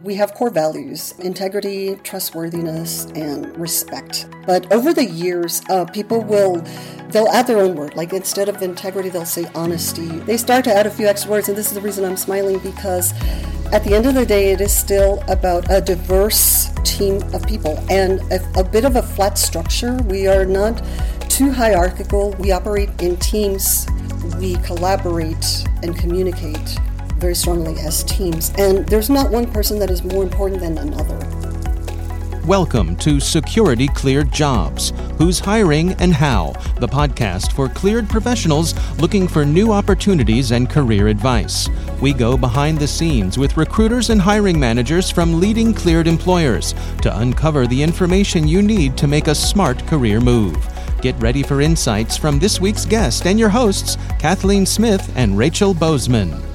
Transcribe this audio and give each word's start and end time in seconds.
We 0.00 0.14
have 0.14 0.34
core 0.34 0.50
values 0.50 1.12
integrity, 1.18 1.96
trustworthiness, 2.04 3.06
and 3.16 3.56
respect. 3.58 4.28
But 4.46 4.72
over 4.72 4.94
the 4.94 5.04
years, 5.04 5.60
uh, 5.68 5.86
people 5.86 6.20
will 6.20 6.64
they'll 7.10 7.26
add 7.28 7.48
their 7.48 7.58
own 7.58 7.74
word. 7.74 7.96
Like 7.96 8.12
instead 8.12 8.48
of 8.48 8.62
integrity, 8.62 9.08
they'll 9.08 9.24
say 9.24 9.46
honesty. 9.56 10.06
They 10.06 10.36
start 10.36 10.64
to 10.66 10.72
add 10.72 10.86
a 10.86 10.90
few 10.90 11.08
extra 11.08 11.32
words, 11.32 11.48
and 11.48 11.58
this 11.58 11.66
is 11.66 11.74
the 11.74 11.80
reason 11.80 12.04
I'm 12.04 12.16
smiling 12.16 12.60
because 12.60 13.12
at 13.72 13.82
the 13.82 13.94
end 13.94 14.06
of 14.06 14.14
the 14.14 14.24
day, 14.24 14.52
it 14.52 14.60
is 14.60 14.72
still 14.72 15.20
about 15.26 15.66
a 15.68 15.80
diverse 15.80 16.70
team 16.84 17.20
of 17.34 17.44
people 17.44 17.84
and 17.90 18.20
a, 18.32 18.60
a 18.60 18.64
bit 18.64 18.84
of 18.84 18.94
a 18.94 19.02
flat 19.02 19.36
structure. 19.36 19.96
We 20.04 20.28
are 20.28 20.44
not 20.44 20.80
too 21.28 21.50
hierarchical. 21.50 22.36
We 22.38 22.52
operate 22.52 22.90
in 23.02 23.16
teams. 23.16 23.88
We 24.38 24.54
collaborate 24.58 25.66
and 25.82 25.98
communicate 25.98 26.78
very 27.18 27.34
strongly 27.34 27.78
as 27.80 28.04
teams. 28.04 28.52
And 28.58 28.86
there's 28.86 29.10
not 29.10 29.30
one 29.30 29.50
person 29.50 29.78
that 29.80 29.90
is 29.90 30.04
more 30.04 30.22
important 30.22 30.60
than 30.60 30.78
another. 30.78 31.18
Welcome 32.48 32.96
to 32.96 33.20
Security 33.20 33.88
Cleared 33.88 34.32
Jobs 34.32 34.94
Who's 35.18 35.38
Hiring 35.38 35.92
and 35.94 36.14
How, 36.14 36.52
the 36.80 36.88
podcast 36.88 37.52
for 37.52 37.68
cleared 37.68 38.08
professionals 38.08 38.72
looking 38.98 39.28
for 39.28 39.44
new 39.44 39.70
opportunities 39.70 40.52
and 40.52 40.70
career 40.70 41.08
advice. 41.08 41.68
We 42.00 42.14
go 42.14 42.38
behind 42.38 42.78
the 42.78 42.86
scenes 42.86 43.36
with 43.36 43.58
recruiters 43.58 44.08
and 44.08 44.18
hiring 44.18 44.58
managers 44.58 45.10
from 45.10 45.40
leading 45.40 45.74
cleared 45.74 46.06
employers 46.06 46.74
to 47.02 47.18
uncover 47.18 47.66
the 47.66 47.82
information 47.82 48.48
you 48.48 48.62
need 48.62 48.96
to 48.96 49.06
make 49.06 49.26
a 49.26 49.34
smart 49.34 49.86
career 49.86 50.18
move. 50.18 50.56
Get 51.02 51.20
ready 51.20 51.42
for 51.42 51.60
insights 51.60 52.16
from 52.16 52.38
this 52.38 52.62
week's 52.62 52.86
guest 52.86 53.26
and 53.26 53.38
your 53.38 53.50
hosts, 53.50 53.98
Kathleen 54.18 54.64
Smith 54.64 55.12
and 55.16 55.36
Rachel 55.36 55.74
Bozeman. 55.74 56.47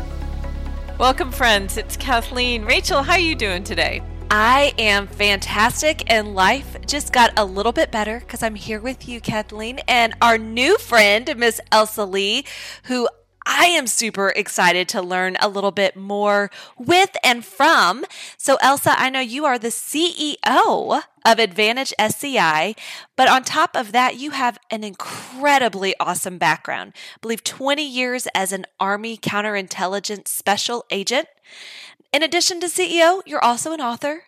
Welcome, 0.99 1.31
friends. 1.31 1.75
It's 1.75 1.97
Kathleen. 1.97 2.65
Rachel, 2.65 3.01
how 3.01 3.13
are 3.13 3.19
you 3.19 3.33
doing 3.33 3.63
today? 3.63 4.03
I 4.29 4.75
am 4.77 5.07
fantastic, 5.07 6.03
and 6.05 6.35
life 6.35 6.77
just 6.85 7.11
got 7.11 7.33
a 7.35 7.43
little 7.43 7.71
bit 7.71 7.91
better 7.91 8.19
because 8.19 8.43
I'm 8.43 8.53
here 8.53 8.79
with 8.79 9.07
you, 9.07 9.19
Kathleen, 9.19 9.79
and 9.87 10.13
our 10.21 10.37
new 10.37 10.77
friend, 10.77 11.33
Miss 11.35 11.59
Elsa 11.71 12.05
Lee, 12.05 12.45
who 12.83 13.09
I 13.43 13.65
am 13.65 13.87
super 13.87 14.29
excited 14.35 14.87
to 14.89 15.01
learn 15.01 15.35
a 15.41 15.49
little 15.49 15.71
bit 15.71 15.95
more 15.95 16.51
with 16.77 17.17
and 17.23 17.43
from. 17.43 18.05
So, 18.37 18.57
Elsa, 18.61 18.93
I 18.95 19.09
know 19.09 19.19
you 19.19 19.45
are 19.45 19.57
the 19.57 19.69
CEO 19.69 21.01
of 21.25 21.39
Advantage 21.39 21.93
SCI, 21.97 22.75
but 23.15 23.27
on 23.27 23.43
top 23.43 23.75
of 23.75 23.91
that, 23.91 24.17
you 24.17 24.31
have 24.31 24.57
an 24.69 24.83
incredibly 24.83 25.95
awesome 25.99 26.37
background. 26.37 26.93
I 26.95 27.19
believe 27.21 27.43
20 27.43 27.83
years 27.83 28.27
as 28.35 28.51
an 28.51 28.65
Army 28.79 29.17
counterintelligence 29.17 30.27
special 30.27 30.85
agent. 30.89 31.27
In 32.11 32.23
addition 32.23 32.59
to 32.59 32.67
CEO, 32.67 33.21
you're 33.25 33.43
also 33.43 33.71
an 33.71 33.81
author, 33.81 34.23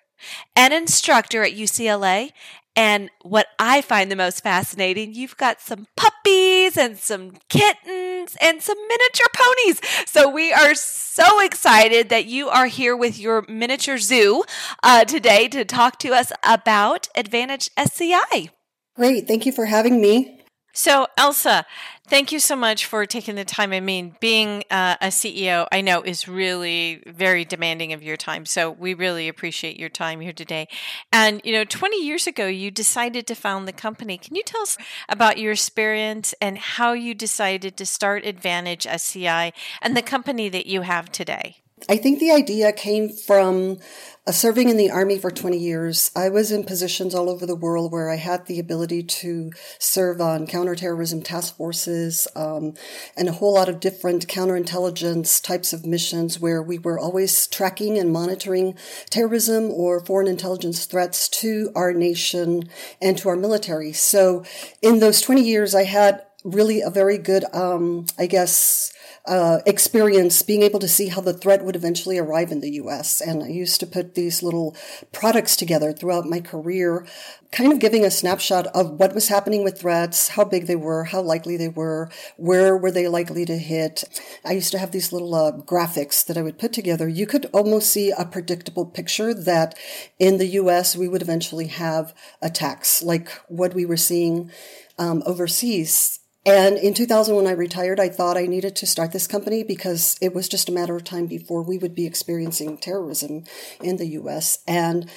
an 0.55 0.73
instructor 0.73 1.43
at 1.43 1.53
UCLA, 1.53 2.31
and 2.75 3.09
what 3.21 3.47
I 3.57 3.81
find 3.81 4.11
the 4.11 4.17
most 4.17 4.43
fascinating, 4.43 5.13
you've 5.13 5.37
got 5.37 5.61
some 5.61 5.87
puppies 5.95 6.77
and 6.77 6.97
some 6.97 7.37
kittens 7.47 8.04
and 8.41 8.61
some 8.61 8.77
miniature 8.77 9.27
ponies. 9.33 9.81
So 10.05 10.29
we 10.29 10.53
are 10.53 10.75
so 10.75 11.39
excited 11.41 12.09
that 12.09 12.25
you 12.25 12.49
are 12.49 12.67
here 12.67 12.95
with 12.95 13.19
your 13.19 13.45
miniature 13.47 13.97
zoo 13.97 14.43
uh, 14.83 15.05
today 15.05 15.47
to 15.49 15.65
talk 15.65 15.99
to 15.99 16.13
us 16.13 16.31
about 16.43 17.09
Advantage 17.15 17.69
SCI. 17.77 18.49
Great. 18.95 19.27
Thank 19.27 19.45
you 19.45 19.51
for 19.51 19.65
having 19.65 19.99
me. 19.99 20.44
So, 20.77 21.07
Elsa, 21.15 21.65
thank 22.05 22.33
you 22.33 22.39
so 22.39 22.53
much 22.53 22.85
for 22.85 23.05
taking 23.05 23.35
the 23.35 23.45
time. 23.45 23.71
I 23.71 23.79
mean, 23.79 24.17
being 24.19 24.65
uh, 24.69 24.97
a 24.99 25.07
CEO, 25.07 25.65
I 25.71 25.79
know 25.79 26.01
is 26.01 26.27
really 26.27 27.01
very 27.07 27.45
demanding 27.45 27.93
of 27.93 28.03
your 28.03 28.17
time. 28.17 28.45
So, 28.45 28.71
we 28.71 28.93
really 28.93 29.29
appreciate 29.29 29.79
your 29.79 29.87
time 29.87 30.19
here 30.19 30.33
today. 30.33 30.67
And, 31.13 31.39
you 31.45 31.53
know, 31.53 31.63
20 31.63 32.03
years 32.03 32.27
ago, 32.27 32.47
you 32.47 32.71
decided 32.71 33.25
to 33.27 33.35
found 33.35 33.69
the 33.69 33.71
company. 33.71 34.17
Can 34.17 34.35
you 34.35 34.43
tell 34.43 34.63
us 34.63 34.77
about 35.07 35.37
your 35.37 35.53
experience 35.53 36.35
and 36.41 36.57
how 36.57 36.91
you 36.91 37.13
decided 37.13 37.77
to 37.77 37.85
start 37.85 38.25
Advantage 38.25 38.85
SCI 38.85 39.53
and 39.81 39.95
the 39.95 40.01
company 40.01 40.49
that 40.49 40.65
you 40.65 40.81
have 40.81 41.09
today? 41.09 41.61
I 41.89 41.97
think 41.97 42.19
the 42.19 42.31
idea 42.31 42.71
came 42.71 43.09
from 43.09 43.79
uh, 44.25 44.31
serving 44.31 44.69
in 44.69 44.77
the 44.77 44.89
Army 44.89 45.19
for 45.19 45.29
20 45.29 45.57
years. 45.57 46.09
I 46.15 46.29
was 46.29 46.49
in 46.49 46.63
positions 46.63 47.13
all 47.13 47.29
over 47.29 47.45
the 47.45 47.55
world 47.55 47.91
where 47.91 48.09
I 48.09 48.15
had 48.15 48.45
the 48.45 48.59
ability 48.59 49.03
to 49.03 49.51
serve 49.77 50.21
on 50.21 50.47
counterterrorism 50.47 51.21
task 51.21 51.57
forces 51.57 52.29
um, 52.33 52.75
and 53.17 53.27
a 53.27 53.33
whole 53.33 53.53
lot 53.53 53.67
of 53.67 53.81
different 53.81 54.25
counterintelligence 54.27 55.43
types 55.43 55.73
of 55.73 55.85
missions 55.85 56.39
where 56.39 56.63
we 56.63 56.79
were 56.79 56.97
always 56.97 57.45
tracking 57.45 57.97
and 57.97 58.11
monitoring 58.11 58.75
terrorism 59.09 59.69
or 59.69 59.99
foreign 59.99 60.27
intelligence 60.27 60.85
threats 60.85 61.27
to 61.27 61.71
our 61.75 61.91
nation 61.91 62.69
and 63.01 63.17
to 63.17 63.27
our 63.27 63.35
military. 63.35 63.91
So 63.91 64.45
in 64.81 64.99
those 64.99 65.19
20 65.19 65.41
years, 65.41 65.75
I 65.75 65.83
had 65.83 66.25
really 66.45 66.79
a 66.79 66.89
very 66.89 67.17
good, 67.17 67.43
um, 67.53 68.05
I 68.17 68.27
guess, 68.27 68.94
uh, 69.27 69.59
experience 69.65 70.41
being 70.43 70.61
able 70.61 70.79
to 70.79 70.87
see 70.87 71.07
how 71.07 71.21
the 71.21 71.33
threat 71.33 71.65
would 71.65 71.75
eventually 71.75 72.17
arrive 72.17 72.51
in 72.51 72.59
the 72.59 72.73
US. 72.73 73.21
And 73.21 73.43
I 73.43 73.47
used 73.47 73.79
to 73.79 73.87
put 73.87 74.13
these 74.13 74.43
little 74.43 74.75
products 75.11 75.55
together 75.55 75.91
throughout 75.91 76.25
my 76.25 76.39
career, 76.39 77.07
kind 77.51 77.73
of 77.73 77.79
giving 77.79 78.05
a 78.05 78.11
snapshot 78.11 78.67
of 78.67 78.99
what 78.99 79.15
was 79.15 79.29
happening 79.29 79.63
with 79.63 79.79
threats, 79.79 80.29
how 80.29 80.43
big 80.43 80.67
they 80.67 80.75
were, 80.75 81.05
how 81.05 81.21
likely 81.21 81.57
they 81.57 81.69
were, 81.69 82.09
where 82.37 82.77
were 82.77 82.91
they 82.91 83.07
likely 83.07 83.45
to 83.45 83.57
hit. 83.57 84.03
I 84.43 84.53
used 84.53 84.71
to 84.73 84.79
have 84.79 84.91
these 84.91 85.11
little 85.11 85.33
uh, 85.33 85.53
graphics 85.53 86.23
that 86.25 86.37
I 86.37 86.43
would 86.43 86.59
put 86.59 86.73
together. 86.73 87.07
You 87.07 87.25
could 87.25 87.47
almost 87.47 87.89
see 87.89 88.11
a 88.11 88.25
predictable 88.25 88.85
picture 88.85 89.33
that 89.33 89.75
in 90.19 90.37
the 90.37 90.47
US 90.47 90.95
we 90.95 91.07
would 91.07 91.23
eventually 91.23 91.67
have 91.67 92.13
attacks 92.41 93.01
like 93.01 93.29
what 93.47 93.73
we 93.73 93.85
were 93.85 93.97
seeing 93.97 94.51
um, 94.97 95.23
overseas 95.25 96.19
and 96.45 96.77
in 96.77 96.93
2000, 96.93 97.35
when 97.35 97.47
I 97.47 97.51
retired, 97.51 97.99
I 97.99 98.09
thought 98.09 98.37
I 98.37 98.45
needed 98.45 98.75
to 98.77 98.85
start 98.85 99.11
this 99.11 99.25
company 99.25 99.63
because 99.63 100.15
it 100.21 100.33
was 100.33 100.47
just 100.47 100.69
a 100.69 100.71
matter 100.71 100.95
of 100.95 101.03
time 101.03 101.25
before 101.25 101.63
we 101.63 101.77
would 101.77 101.95
be 101.95 102.05
experiencing 102.05 102.77
terrorism 102.77 103.45
in 103.81 103.97
the 103.97 104.07
US. 104.19 104.59
And 104.67 105.09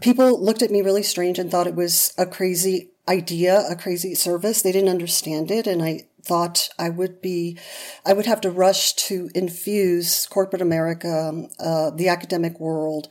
people 0.00 0.42
looked 0.42 0.62
at 0.62 0.72
me 0.72 0.82
really 0.82 1.04
strange 1.04 1.38
and 1.38 1.50
thought 1.50 1.68
it 1.68 1.76
was 1.76 2.12
a 2.18 2.26
crazy 2.26 2.90
idea, 3.08 3.64
a 3.68 3.76
crazy 3.76 4.14
service. 4.14 4.62
They 4.62 4.72
didn't 4.72 4.88
understand 4.88 5.52
it. 5.52 5.68
And 5.68 5.82
I 5.82 6.06
thought 6.22 6.68
I 6.78 6.90
would 6.90 7.22
be, 7.22 7.56
I 8.04 8.12
would 8.12 8.26
have 8.26 8.40
to 8.40 8.50
rush 8.50 8.94
to 8.94 9.30
infuse 9.34 10.26
corporate 10.26 10.62
America, 10.62 11.48
uh, 11.60 11.90
the 11.90 12.08
academic 12.08 12.58
world, 12.58 13.08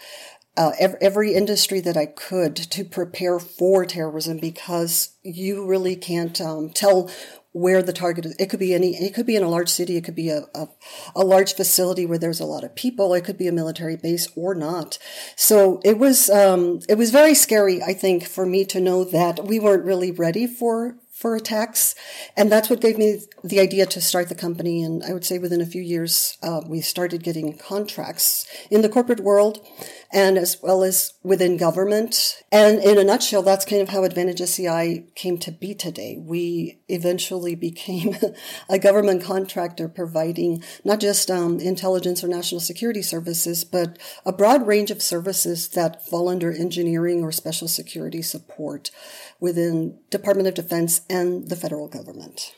uh, 0.57 0.71
every, 0.79 0.97
every, 1.01 1.33
industry 1.33 1.79
that 1.81 1.97
I 1.97 2.05
could 2.05 2.55
to 2.55 2.85
prepare 2.85 3.39
for 3.39 3.85
terrorism 3.85 4.37
because 4.37 5.15
you 5.23 5.65
really 5.65 5.95
can't 5.95 6.39
um, 6.39 6.69
tell 6.69 7.09
where 7.55 7.81
the 7.81 7.93
target 7.93 8.25
is. 8.25 8.35
It 8.37 8.49
could 8.49 8.59
be 8.59 8.73
any, 8.73 8.97
it 8.97 9.13
could 9.13 9.25
be 9.25 9.37
in 9.37 9.41
a 9.41 9.47
large 9.47 9.69
city. 9.69 9.95
It 9.95 10.03
could 10.03 10.13
be 10.13 10.27
a, 10.27 10.41
a, 10.53 10.67
a, 11.15 11.23
large 11.23 11.53
facility 11.53 12.05
where 12.05 12.17
there's 12.17 12.41
a 12.41 12.45
lot 12.45 12.65
of 12.65 12.75
people. 12.75 13.13
It 13.13 13.23
could 13.23 13.37
be 13.37 13.47
a 13.47 13.53
military 13.53 13.95
base 13.95 14.27
or 14.35 14.53
not. 14.53 14.97
So 15.37 15.79
it 15.85 15.97
was, 15.97 16.29
um, 16.29 16.81
it 16.89 16.97
was 16.97 17.11
very 17.11 17.33
scary, 17.33 17.81
I 17.81 17.93
think, 17.93 18.25
for 18.25 18.45
me 18.45 18.65
to 18.65 18.81
know 18.81 19.05
that 19.05 19.45
we 19.45 19.57
weren't 19.57 19.85
really 19.85 20.11
ready 20.11 20.47
for, 20.47 20.97
for 21.15 21.33
attacks. 21.33 21.95
And 22.35 22.51
that's 22.51 22.69
what 22.69 22.81
gave 22.81 22.97
me 22.97 23.21
the 23.41 23.61
idea 23.61 23.85
to 23.85 24.01
start 24.01 24.27
the 24.27 24.35
company. 24.35 24.83
And 24.83 25.01
I 25.01 25.13
would 25.13 25.23
say 25.23 25.39
within 25.39 25.61
a 25.61 25.65
few 25.65 25.81
years, 25.81 26.37
uh, 26.43 26.59
we 26.67 26.81
started 26.81 27.23
getting 27.23 27.57
contracts 27.57 28.45
in 28.69 28.81
the 28.81 28.89
corporate 28.89 29.21
world 29.21 29.65
and 30.11 30.37
as 30.37 30.57
well 30.61 30.83
as 30.83 31.13
within 31.23 31.55
government. 31.55 32.43
And 32.51 32.79
in 32.79 32.97
a 32.97 33.03
nutshell, 33.05 33.43
that's 33.43 33.63
kind 33.63 33.81
of 33.81 33.89
how 33.89 34.03
Advantage 34.03 34.41
SCI 34.41 35.05
came 35.15 35.37
to 35.37 35.53
be 35.53 35.73
today. 35.73 36.17
We 36.21 36.81
eventually 36.89 37.55
became 37.55 38.17
a 38.69 38.77
government 38.77 39.23
contractor 39.23 39.87
providing 39.87 40.63
not 40.83 40.99
just 40.99 41.31
um, 41.31 41.59
intelligence 41.61 42.25
or 42.25 42.27
national 42.27 42.59
security 42.59 43.01
services, 43.01 43.63
but 43.63 43.97
a 44.25 44.33
broad 44.33 44.67
range 44.67 44.91
of 44.91 45.01
services 45.01 45.69
that 45.69 46.05
fall 46.05 46.27
under 46.27 46.51
engineering 46.51 47.23
or 47.23 47.31
special 47.31 47.69
security 47.69 48.21
support 48.21 48.91
within 49.39 49.99
Department 50.09 50.47
of 50.47 50.53
Defense 50.53 51.01
and 51.09 51.49
the 51.49 51.55
federal 51.55 51.87
government. 51.87 52.53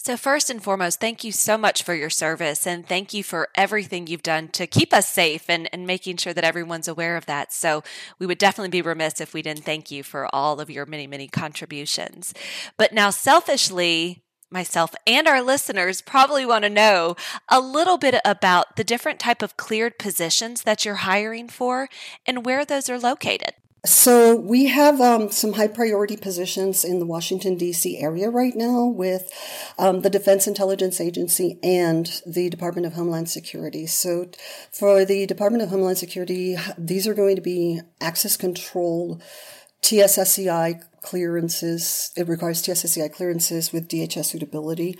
So, 0.00 0.16
first 0.16 0.48
and 0.48 0.62
foremost, 0.62 1.00
thank 1.00 1.24
you 1.24 1.32
so 1.32 1.58
much 1.58 1.82
for 1.82 1.92
your 1.92 2.08
service 2.08 2.66
and 2.66 2.86
thank 2.86 3.12
you 3.12 3.24
for 3.24 3.48
everything 3.56 4.06
you've 4.06 4.22
done 4.22 4.48
to 4.50 4.66
keep 4.66 4.94
us 4.94 5.08
safe 5.08 5.50
and, 5.50 5.68
and 5.72 5.86
making 5.86 6.18
sure 6.18 6.32
that 6.32 6.44
everyone's 6.44 6.86
aware 6.86 7.16
of 7.16 7.26
that. 7.26 7.52
So, 7.52 7.82
we 8.18 8.24
would 8.24 8.38
definitely 8.38 8.70
be 8.70 8.80
remiss 8.80 9.20
if 9.20 9.34
we 9.34 9.42
didn't 9.42 9.64
thank 9.64 9.90
you 9.90 10.02
for 10.02 10.32
all 10.34 10.60
of 10.60 10.70
your 10.70 10.86
many, 10.86 11.06
many 11.08 11.26
contributions. 11.26 12.32
But 12.76 12.92
now, 12.92 13.10
selfishly, 13.10 14.22
myself 14.50 14.94
and 15.06 15.26
our 15.26 15.42
listeners 15.42 16.00
probably 16.00 16.46
want 16.46 16.62
to 16.64 16.70
know 16.70 17.16
a 17.48 17.60
little 17.60 17.98
bit 17.98 18.20
about 18.24 18.76
the 18.76 18.84
different 18.84 19.18
type 19.18 19.42
of 19.42 19.56
cleared 19.56 19.98
positions 19.98 20.62
that 20.62 20.84
you're 20.84 20.94
hiring 20.94 21.48
for 21.48 21.88
and 22.24 22.46
where 22.46 22.64
those 22.64 22.88
are 22.88 22.98
located. 22.98 23.52
So 23.84 24.34
we 24.34 24.66
have 24.66 25.00
um, 25.00 25.30
some 25.30 25.52
high 25.52 25.68
priority 25.68 26.16
positions 26.16 26.84
in 26.84 26.98
the 26.98 27.06
Washington 27.06 27.56
D.C. 27.56 27.98
area 27.98 28.28
right 28.28 28.54
now 28.56 28.86
with 28.86 29.30
um, 29.78 30.00
the 30.00 30.10
Defense 30.10 30.48
Intelligence 30.48 31.00
Agency 31.00 31.60
and 31.62 32.20
the 32.26 32.50
Department 32.50 32.86
of 32.86 32.94
Homeland 32.94 33.28
Security. 33.28 33.86
So 33.86 34.30
for 34.72 35.04
the 35.04 35.26
Department 35.26 35.62
of 35.62 35.68
Homeland 35.68 35.98
Security, 35.98 36.56
these 36.76 37.06
are 37.06 37.14
going 37.14 37.36
to 37.36 37.42
be 37.42 37.80
access 38.00 38.36
control, 38.36 39.20
TSSCI 39.82 40.82
clearances. 41.02 42.12
It 42.16 42.26
requires 42.26 42.60
TSSCI 42.62 43.12
clearances 43.12 43.72
with 43.72 43.88
DHS 43.88 44.24
suitability. 44.24 44.98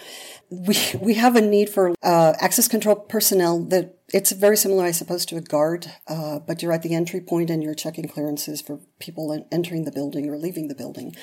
We 0.51 0.77
we 1.01 1.15
have 1.15 1.35
a 1.35 1.41
need 1.41 1.69
for 1.69 1.95
uh, 2.03 2.35
access 2.41 2.69
control 2.69 2.95
personnel 2.95 3.65
that 3.65 3.98
it's 4.13 4.33
very 4.33 4.57
similar, 4.57 4.85
I 4.85 4.91
suppose, 4.91 5.27
to 5.27 5.37
a 5.37 5.41
guard, 5.41 5.87
uh, 6.07 6.39
but 6.39 6.63
you're 6.63 6.73
at 6.73 6.83
the 6.83 6.95
entry 6.95 7.21
point 7.21 7.51
and 7.51 7.63
you're 7.63 7.75
checking 7.75 8.09
clearances 8.09 8.61
for 8.63 8.81
people 8.99 9.47
entering 9.53 9.85
the 9.85 9.93
building 9.93 10.29
or 10.29 10.39
leaving 10.39 10.69
the 10.69 10.75
building. 10.75 11.15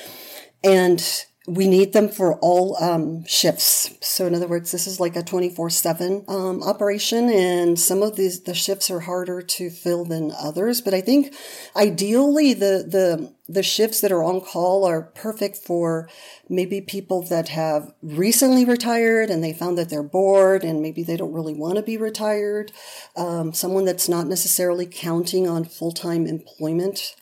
And 0.63 1.03
we 1.47 1.67
need 1.67 1.93
them 1.93 2.09
for 2.09 2.39
all 2.39 2.75
um, 2.83 3.23
shifts. 3.25 3.91
So, 4.01 4.25
in 4.25 4.33
other 4.33 4.47
words, 4.47 4.71
this 4.71 4.87
is 4.87 4.99
like 4.99 5.15
a 5.15 5.21
24 5.21 5.65
um, 5.65 5.69
7 5.69 6.25
operation, 6.27 7.29
and 7.29 7.79
some 7.79 8.01
of 8.01 8.15
these 8.15 8.41
the 8.41 8.55
shifts 8.55 8.89
are 8.89 9.01
harder 9.01 9.41
to 9.41 9.69
fill 9.69 10.05
than 10.05 10.31
others. 10.31 10.81
But 10.81 10.95
I 10.95 11.01
think 11.01 11.35
ideally, 11.75 12.53
the, 12.53 12.83
the, 12.87 13.33
the 13.47 13.61
shifts 13.61 14.01
that 14.01 14.11
are 14.11 14.23
on 14.23 14.41
call 14.41 14.85
are 14.85 15.03
perfect 15.03 15.57
for 15.57 16.09
maybe 16.49 16.81
people 16.81 17.21
that 17.23 17.49
have 17.49 17.93
recently 18.01 18.65
retired 18.65 19.29
and 19.29 19.43
they 19.43 19.53
found 19.53 19.77
that 19.77 19.89
they're 19.89 20.03
bored 20.03 20.63
and 20.63 20.81
maybe 20.81 21.03
they 21.03 21.17
don't 21.17 21.33
really 21.33 21.53
want 21.53 21.75
to 21.75 21.83
be 21.83 21.97
retired. 21.97 22.71
Um, 23.15 23.53
someone 23.53 23.85
that's 23.85 24.09
not 24.09 24.25
necessarily 24.25 24.87
counting 24.87 25.47
on 25.47 25.65
full 25.65 25.91
time 25.91 26.25
employment 26.25 27.15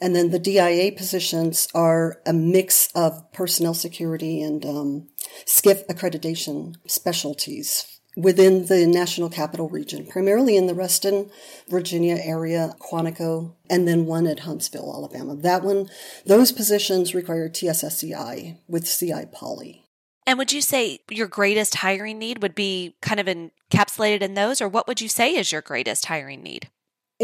and 0.00 0.14
then 0.14 0.30
the 0.30 0.38
DIA 0.38 0.92
positions 0.92 1.68
are 1.74 2.20
a 2.26 2.32
mix 2.32 2.88
of 2.94 3.32
personnel 3.32 3.74
security 3.74 4.42
and 4.42 4.64
um, 4.64 5.08
SCIF 5.46 5.86
accreditation 5.86 6.76
specialties 6.86 7.94
within 8.16 8.66
the 8.66 8.86
National 8.86 9.28
Capital 9.28 9.68
Region, 9.68 10.06
primarily 10.06 10.56
in 10.56 10.66
the 10.66 10.74
Reston, 10.74 11.30
Virginia 11.68 12.16
area, 12.16 12.74
Quantico, 12.78 13.54
and 13.68 13.88
then 13.88 14.06
one 14.06 14.26
at 14.26 14.40
Huntsville, 14.40 14.92
Alabama. 14.94 15.34
That 15.34 15.62
one, 15.62 15.90
those 16.24 16.52
positions 16.52 17.14
require 17.14 17.48
TSSCI 17.48 18.58
with 18.68 18.86
CI 18.86 19.26
Poly. 19.32 19.84
And 20.26 20.38
would 20.38 20.52
you 20.52 20.62
say 20.62 21.00
your 21.10 21.26
greatest 21.26 21.76
hiring 21.76 22.18
need 22.18 22.40
would 22.40 22.54
be 22.54 22.96
kind 23.02 23.20
of 23.20 23.26
encapsulated 23.26 24.22
in 24.22 24.34
those, 24.34 24.60
or 24.62 24.68
what 24.68 24.86
would 24.86 25.00
you 25.00 25.08
say 25.08 25.34
is 25.34 25.52
your 25.52 25.60
greatest 25.60 26.06
hiring 26.06 26.42
need? 26.42 26.70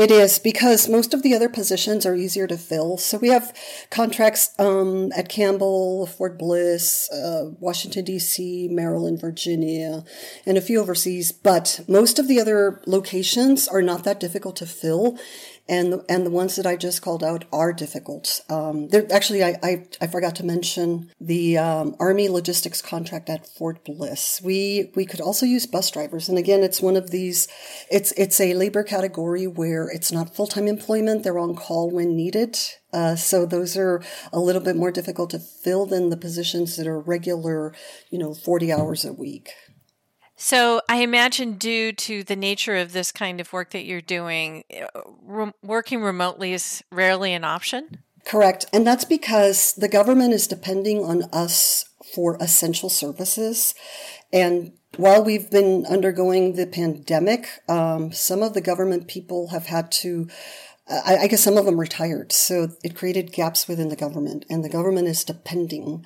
It 0.00 0.10
is 0.10 0.38
because 0.38 0.88
most 0.88 1.12
of 1.12 1.22
the 1.22 1.34
other 1.34 1.50
positions 1.50 2.06
are 2.06 2.14
easier 2.14 2.46
to 2.46 2.56
fill. 2.56 2.96
So 2.96 3.18
we 3.18 3.28
have 3.28 3.54
contracts 3.90 4.54
um, 4.58 5.12
at 5.14 5.28
Campbell, 5.28 6.06
Fort 6.06 6.38
Bliss, 6.38 7.10
uh, 7.10 7.50
Washington, 7.58 8.06
D.C., 8.06 8.68
Maryland, 8.68 9.20
Virginia, 9.20 10.02
and 10.46 10.56
a 10.56 10.62
few 10.62 10.80
overseas. 10.80 11.32
But 11.32 11.80
most 11.86 12.18
of 12.18 12.28
the 12.28 12.40
other 12.40 12.80
locations 12.86 13.68
are 13.68 13.82
not 13.82 14.04
that 14.04 14.20
difficult 14.20 14.56
to 14.56 14.66
fill 14.66 15.18
and 15.70 15.92
the, 15.92 16.04
and 16.08 16.26
the 16.26 16.30
ones 16.30 16.56
that 16.56 16.66
I 16.66 16.74
just 16.74 17.00
called 17.00 17.22
out 17.22 17.44
are 17.52 17.72
difficult. 17.72 18.40
Um, 18.50 18.88
actually, 19.12 19.44
I, 19.44 19.56
I, 19.62 19.86
I 20.00 20.08
forgot 20.08 20.34
to 20.36 20.44
mention 20.44 21.12
the 21.20 21.58
um, 21.58 21.94
Army 22.00 22.28
logistics 22.28 22.82
contract 22.82 23.30
at 23.30 23.46
Fort 23.46 23.84
Bliss. 23.84 24.40
We 24.42 24.90
we 24.96 25.06
could 25.06 25.20
also 25.20 25.46
use 25.46 25.66
bus 25.66 25.88
drivers, 25.92 26.28
and 26.28 26.36
again, 26.36 26.64
it's 26.64 26.82
one 26.82 26.96
of 26.96 27.12
these. 27.12 27.46
It's 27.88 28.10
it's 28.16 28.40
a 28.40 28.54
labor 28.54 28.82
category 28.82 29.46
where 29.46 29.88
it's 29.88 30.10
not 30.10 30.34
full 30.34 30.48
time 30.48 30.66
employment; 30.66 31.22
they're 31.22 31.38
on 31.38 31.54
call 31.54 31.88
when 31.88 32.16
needed. 32.16 32.58
Uh, 32.92 33.14
so 33.14 33.46
those 33.46 33.76
are 33.76 34.02
a 34.32 34.40
little 34.40 34.60
bit 34.60 34.74
more 34.74 34.90
difficult 34.90 35.30
to 35.30 35.38
fill 35.38 35.86
than 35.86 36.10
the 36.10 36.16
positions 36.16 36.76
that 36.76 36.88
are 36.88 36.98
regular, 36.98 37.72
you 38.10 38.18
know, 38.18 38.34
forty 38.34 38.72
hours 38.72 39.04
a 39.04 39.12
week. 39.12 39.50
So 40.42 40.80
I 40.88 41.02
imagine, 41.02 41.58
due 41.58 41.92
to 41.92 42.24
the 42.24 42.34
nature 42.34 42.74
of 42.76 42.92
this 42.92 43.12
kind 43.12 43.42
of 43.42 43.52
work 43.52 43.70
that 43.70 43.84
you're 43.84 44.00
doing, 44.00 44.64
uh, 44.74 45.02
re- 45.22 45.52
working 45.62 46.00
remotely 46.00 46.54
is 46.54 46.82
rarely 46.90 47.34
an 47.34 47.44
option. 47.44 47.98
Correct. 48.24 48.64
And 48.72 48.86
that's 48.86 49.04
because 49.04 49.74
the 49.74 49.86
government 49.86 50.32
is 50.32 50.46
depending 50.46 51.04
on 51.04 51.24
us 51.24 51.84
for 52.14 52.38
essential 52.40 52.88
services. 52.88 53.74
And 54.32 54.72
while 54.96 55.22
we've 55.22 55.50
been 55.50 55.84
undergoing 55.84 56.54
the 56.54 56.66
pandemic, 56.66 57.46
um, 57.68 58.10
some 58.10 58.42
of 58.42 58.54
the 58.54 58.62
government 58.62 59.08
people 59.08 59.48
have 59.48 59.66
had 59.66 59.92
to 59.92 60.26
I 60.90 61.28
guess 61.28 61.44
some 61.44 61.56
of 61.56 61.66
them 61.66 61.78
retired. 61.78 62.32
So 62.32 62.70
it 62.82 62.96
created 62.96 63.30
gaps 63.30 63.68
within 63.68 63.90
the 63.90 63.96
government, 63.96 64.44
and 64.50 64.64
the 64.64 64.68
government 64.68 65.06
is 65.06 65.22
depending 65.22 66.04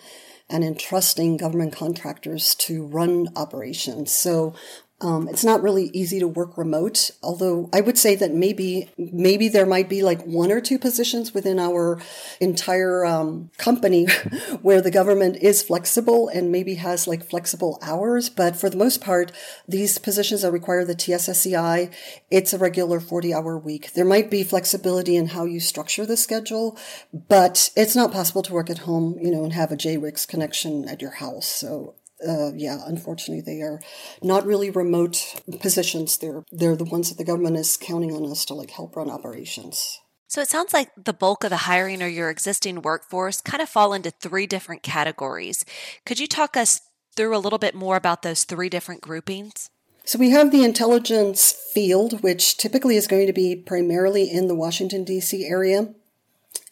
and 0.49 0.62
entrusting 0.64 1.37
government 1.37 1.75
contractors 1.75 2.55
to 2.56 2.85
run 2.85 3.29
operations. 3.37 4.12
So 4.12 4.55
um, 5.04 5.28
it's 5.28 5.44
not 5.44 5.62
really 5.62 5.90
easy 5.92 6.18
to 6.18 6.26
work 6.26 6.56
remote, 6.56 7.10
although 7.22 7.68
I 7.74 7.82
would 7.82 7.98
say 7.98 8.16
that 8.16 8.32
maybe 8.32 8.90
maybe 8.96 9.48
there 9.48 9.66
might 9.66 9.90
be 9.90 10.02
like 10.02 10.22
one 10.22 10.50
or 10.50 10.62
two 10.62 10.78
positions 10.78 11.34
within 11.34 11.58
our 11.58 12.00
entire 12.40 13.04
um, 13.04 13.50
company 13.58 14.06
where 14.62 14.80
the 14.80 14.90
government 14.90 15.36
is 15.42 15.62
flexible 15.62 16.28
and 16.28 16.50
maybe 16.50 16.76
has 16.76 17.06
like 17.06 17.22
flexible 17.22 17.78
hours. 17.82 18.30
But 18.30 18.56
for 18.56 18.70
the 18.70 18.78
most 18.78 19.02
part, 19.02 19.30
these 19.68 19.98
positions 19.98 20.40
that 20.40 20.52
require 20.52 20.86
the 20.86 20.94
TSSCI, 20.94 21.92
it's 22.30 22.54
a 22.54 22.58
regular 22.58 22.98
40 22.98 23.34
hour 23.34 23.58
week. 23.58 23.92
There 23.92 24.06
might 24.06 24.30
be 24.30 24.42
flexibility 24.42 25.16
in 25.16 25.28
how 25.28 25.44
you 25.44 25.60
structure 25.60 26.06
the 26.06 26.16
schedule, 26.16 26.78
but 27.12 27.70
it's 27.76 27.94
not 27.94 28.10
possible 28.10 28.42
to 28.42 28.54
work 28.54 28.70
at 28.70 28.78
home, 28.78 29.18
you 29.20 29.30
know, 29.30 29.44
and 29.44 29.52
have 29.52 29.70
a 29.70 29.76
JWICS 29.76 30.26
connection 30.26 30.88
at 30.88 31.02
your 31.02 31.10
house. 31.10 31.46
So 31.46 31.94
uh, 32.26 32.53
yeah, 32.55 32.79
unfortunately, 32.87 33.41
they 33.41 33.62
are 33.62 33.81
not 34.23 34.47
really 34.47 34.71
remote 34.71 35.41
positions. 35.61 36.19
They're 36.19 36.44
they're 36.50 36.76
the 36.76 36.85
ones 36.85 37.09
that 37.09 37.19
the 37.19 37.25
government 37.25 37.56
is 37.56 37.76
counting 37.76 38.15
on 38.15 38.31
us 38.31 38.44
to 38.47 38.55
like 38.55 38.71
help 38.71 38.97
run 38.97 39.11
operations. 39.11 40.00
So 40.26 40.41
it 40.41 40.49
sounds 40.49 40.73
like 40.73 40.91
the 40.97 41.12
bulk 41.12 41.44
of 41.44 41.50
the 41.50 41.59
hiring 41.59 42.03
or 42.03 42.09
your 42.09 42.29
existing 42.29 42.82
workforce 42.82 43.41
kind 43.41 43.62
of 43.62 43.69
fall 43.69 43.93
into 43.93 44.11
three 44.11 44.47
different 44.47 44.82
categories. 44.82 45.65
Could 46.05 46.19
you 46.19 46.26
talk 46.26 46.56
us 46.56 46.81
through 47.15 47.37
a 47.37 47.38
little 47.38 47.59
bit 47.59 47.75
more 47.75 47.97
about 47.97 48.23
those 48.23 48.43
three 48.43 48.69
different 48.69 49.00
groupings? 49.00 49.71
So 50.05 50.19
we 50.19 50.31
have 50.31 50.50
the 50.50 50.65
intelligence 50.65 51.53
field, 51.53 52.23
which 52.23 52.59
typically 52.59 52.97
is 52.97 53.06
going 53.06 53.26
to 53.26 53.32
be 53.32 53.56
primarily 53.56 54.31
in 54.31 54.49
the 54.49 54.55
Washington 54.55 55.05
D.C. 55.05 55.47
area. 55.47 55.94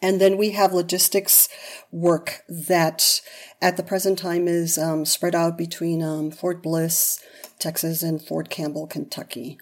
And 0.03 0.21
then 0.21 0.37
we 0.37 0.51
have 0.51 0.73
logistics 0.73 1.49
work 1.93 2.43
that 2.49 3.21
at 3.63 3.77
the 3.77 3.85
present 3.85 4.19
time 4.19 4.49
is 4.49 4.77
um, 4.77 5.07
spread 5.07 5.35
out 5.37 5.57
between 5.57 6.03
um, 6.03 6.33
Fort 6.33 6.61
Bliss, 6.61 7.25
Texas, 7.61 8.03
and 8.03 8.21
Fort 8.21 8.51
Campbell, 8.51 8.89
Kentucky. 8.89 9.59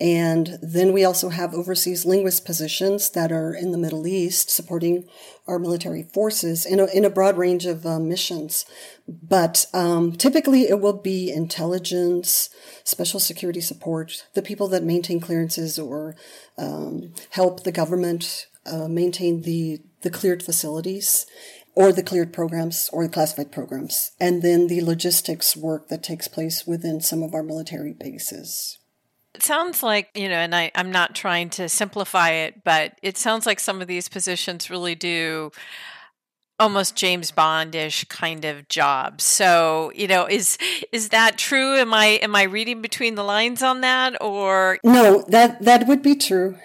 And 0.00 0.58
then 0.62 0.92
we 0.92 1.04
also 1.04 1.30
have 1.30 1.54
overseas 1.54 2.06
linguist 2.06 2.44
positions 2.44 3.10
that 3.10 3.32
are 3.32 3.52
in 3.52 3.72
the 3.72 3.78
Middle 3.78 4.06
East 4.06 4.48
supporting 4.48 5.08
our 5.48 5.58
military 5.58 6.04
forces 6.04 6.64
in 6.64 6.78
a, 6.78 6.86
in 6.86 7.04
a 7.04 7.10
broad 7.10 7.36
range 7.36 7.66
of 7.66 7.84
uh, 7.84 7.98
missions. 7.98 8.64
But 9.08 9.66
um, 9.74 10.12
typically 10.12 10.68
it 10.68 10.80
will 10.80 10.92
be 10.92 11.32
intelligence, 11.32 12.50
special 12.84 13.18
security 13.18 13.60
support, 13.60 14.24
the 14.34 14.42
people 14.42 14.68
that 14.68 14.84
maintain 14.84 15.18
clearances 15.18 15.80
or 15.80 16.14
um, 16.56 17.12
help 17.30 17.64
the 17.64 17.72
government 17.72 18.46
uh, 18.70 18.88
maintain 18.88 19.42
the, 19.42 19.80
the 20.02 20.10
cleared 20.10 20.42
facilities 20.42 21.26
or 21.74 21.92
the 21.92 22.02
cleared 22.02 22.32
programs 22.32 22.90
or 22.92 23.04
the 23.06 23.12
classified 23.12 23.52
programs, 23.52 24.10
and 24.20 24.42
then 24.42 24.66
the 24.66 24.80
logistics 24.80 25.56
work 25.56 25.88
that 25.88 26.02
takes 26.02 26.26
place 26.26 26.66
within 26.66 27.00
some 27.00 27.22
of 27.22 27.34
our 27.34 27.42
military 27.42 27.92
bases. 27.92 28.78
It 29.34 29.44
sounds 29.44 29.82
like, 29.82 30.08
you 30.14 30.28
know, 30.28 30.34
and 30.34 30.54
I, 30.54 30.72
I'm 30.74 30.90
not 30.90 31.14
trying 31.14 31.50
to 31.50 31.68
simplify 31.68 32.30
it, 32.30 32.64
but 32.64 32.98
it 33.02 33.16
sounds 33.16 33.46
like 33.46 33.60
some 33.60 33.80
of 33.80 33.86
these 33.86 34.08
positions 34.08 34.70
really 34.70 34.96
do 34.96 35.52
almost 36.58 36.96
James 36.96 37.30
Bondish 37.30 38.08
kind 38.08 38.44
of 38.44 38.68
jobs. 38.68 39.22
So, 39.22 39.92
you 39.94 40.08
know, 40.08 40.26
is 40.26 40.58
is 40.90 41.10
that 41.10 41.38
true? 41.38 41.76
Am 41.76 41.94
I 41.94 42.18
am 42.22 42.34
I 42.34 42.42
reading 42.42 42.82
between 42.82 43.14
the 43.14 43.22
lines 43.22 43.62
on 43.62 43.82
that 43.82 44.20
or 44.20 44.78
No, 44.82 45.24
that 45.28 45.62
that 45.62 45.86
would 45.86 46.02
be 46.02 46.16
true. 46.16 46.56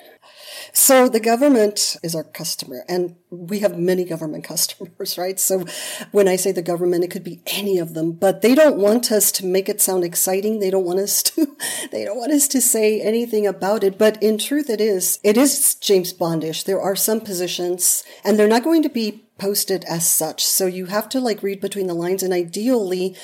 So 0.75 1.07
the 1.07 1.19
government 1.19 1.97
is 2.01 2.15
our 2.15 2.23
customer 2.23 2.83
and 2.89 3.15
we 3.29 3.59
have 3.59 3.77
many 3.77 4.03
government 4.03 4.43
customers, 4.53 5.19
right? 5.19 5.39
So 5.39 5.65
when 6.11 6.27
I 6.27 6.35
say 6.35 6.51
the 6.51 6.63
government, 6.63 7.03
it 7.03 7.11
could 7.11 7.23
be 7.23 7.41
any 7.45 7.77
of 7.77 7.93
them, 7.93 8.13
but 8.13 8.41
they 8.41 8.55
don't 8.55 8.77
want 8.77 9.11
us 9.11 9.31
to 9.33 9.45
make 9.45 9.69
it 9.69 9.81
sound 9.81 10.03
exciting. 10.03 10.59
They 10.59 10.71
don't 10.71 10.83
want 10.83 10.99
us 10.99 11.21
to, 11.23 11.55
they 11.91 12.03
don't 12.03 12.17
want 12.17 12.31
us 12.31 12.47
to 12.49 12.59
say 12.59 12.99
anything 13.01 13.45
about 13.45 13.83
it. 13.83 13.99
But 13.99 14.21
in 14.21 14.39
truth, 14.39 14.67
it 14.69 14.81
is, 14.81 15.19
it 15.23 15.37
is 15.37 15.75
James 15.75 16.11
Bondish. 16.11 16.65
There 16.65 16.81
are 16.81 16.95
some 16.95 17.21
positions 17.21 18.03
and 18.23 18.37
they're 18.37 18.47
not 18.47 18.63
going 18.63 18.81
to 18.81 18.89
be 18.89 19.23
posted 19.37 19.83
as 19.85 20.09
such. 20.09 20.43
So 20.43 20.65
you 20.65 20.87
have 20.87 21.07
to 21.09 21.19
like 21.19 21.43
read 21.43 21.61
between 21.61 21.87
the 21.87 21.93
lines 21.93 22.23
and 22.23 22.33
ideally 22.33 23.15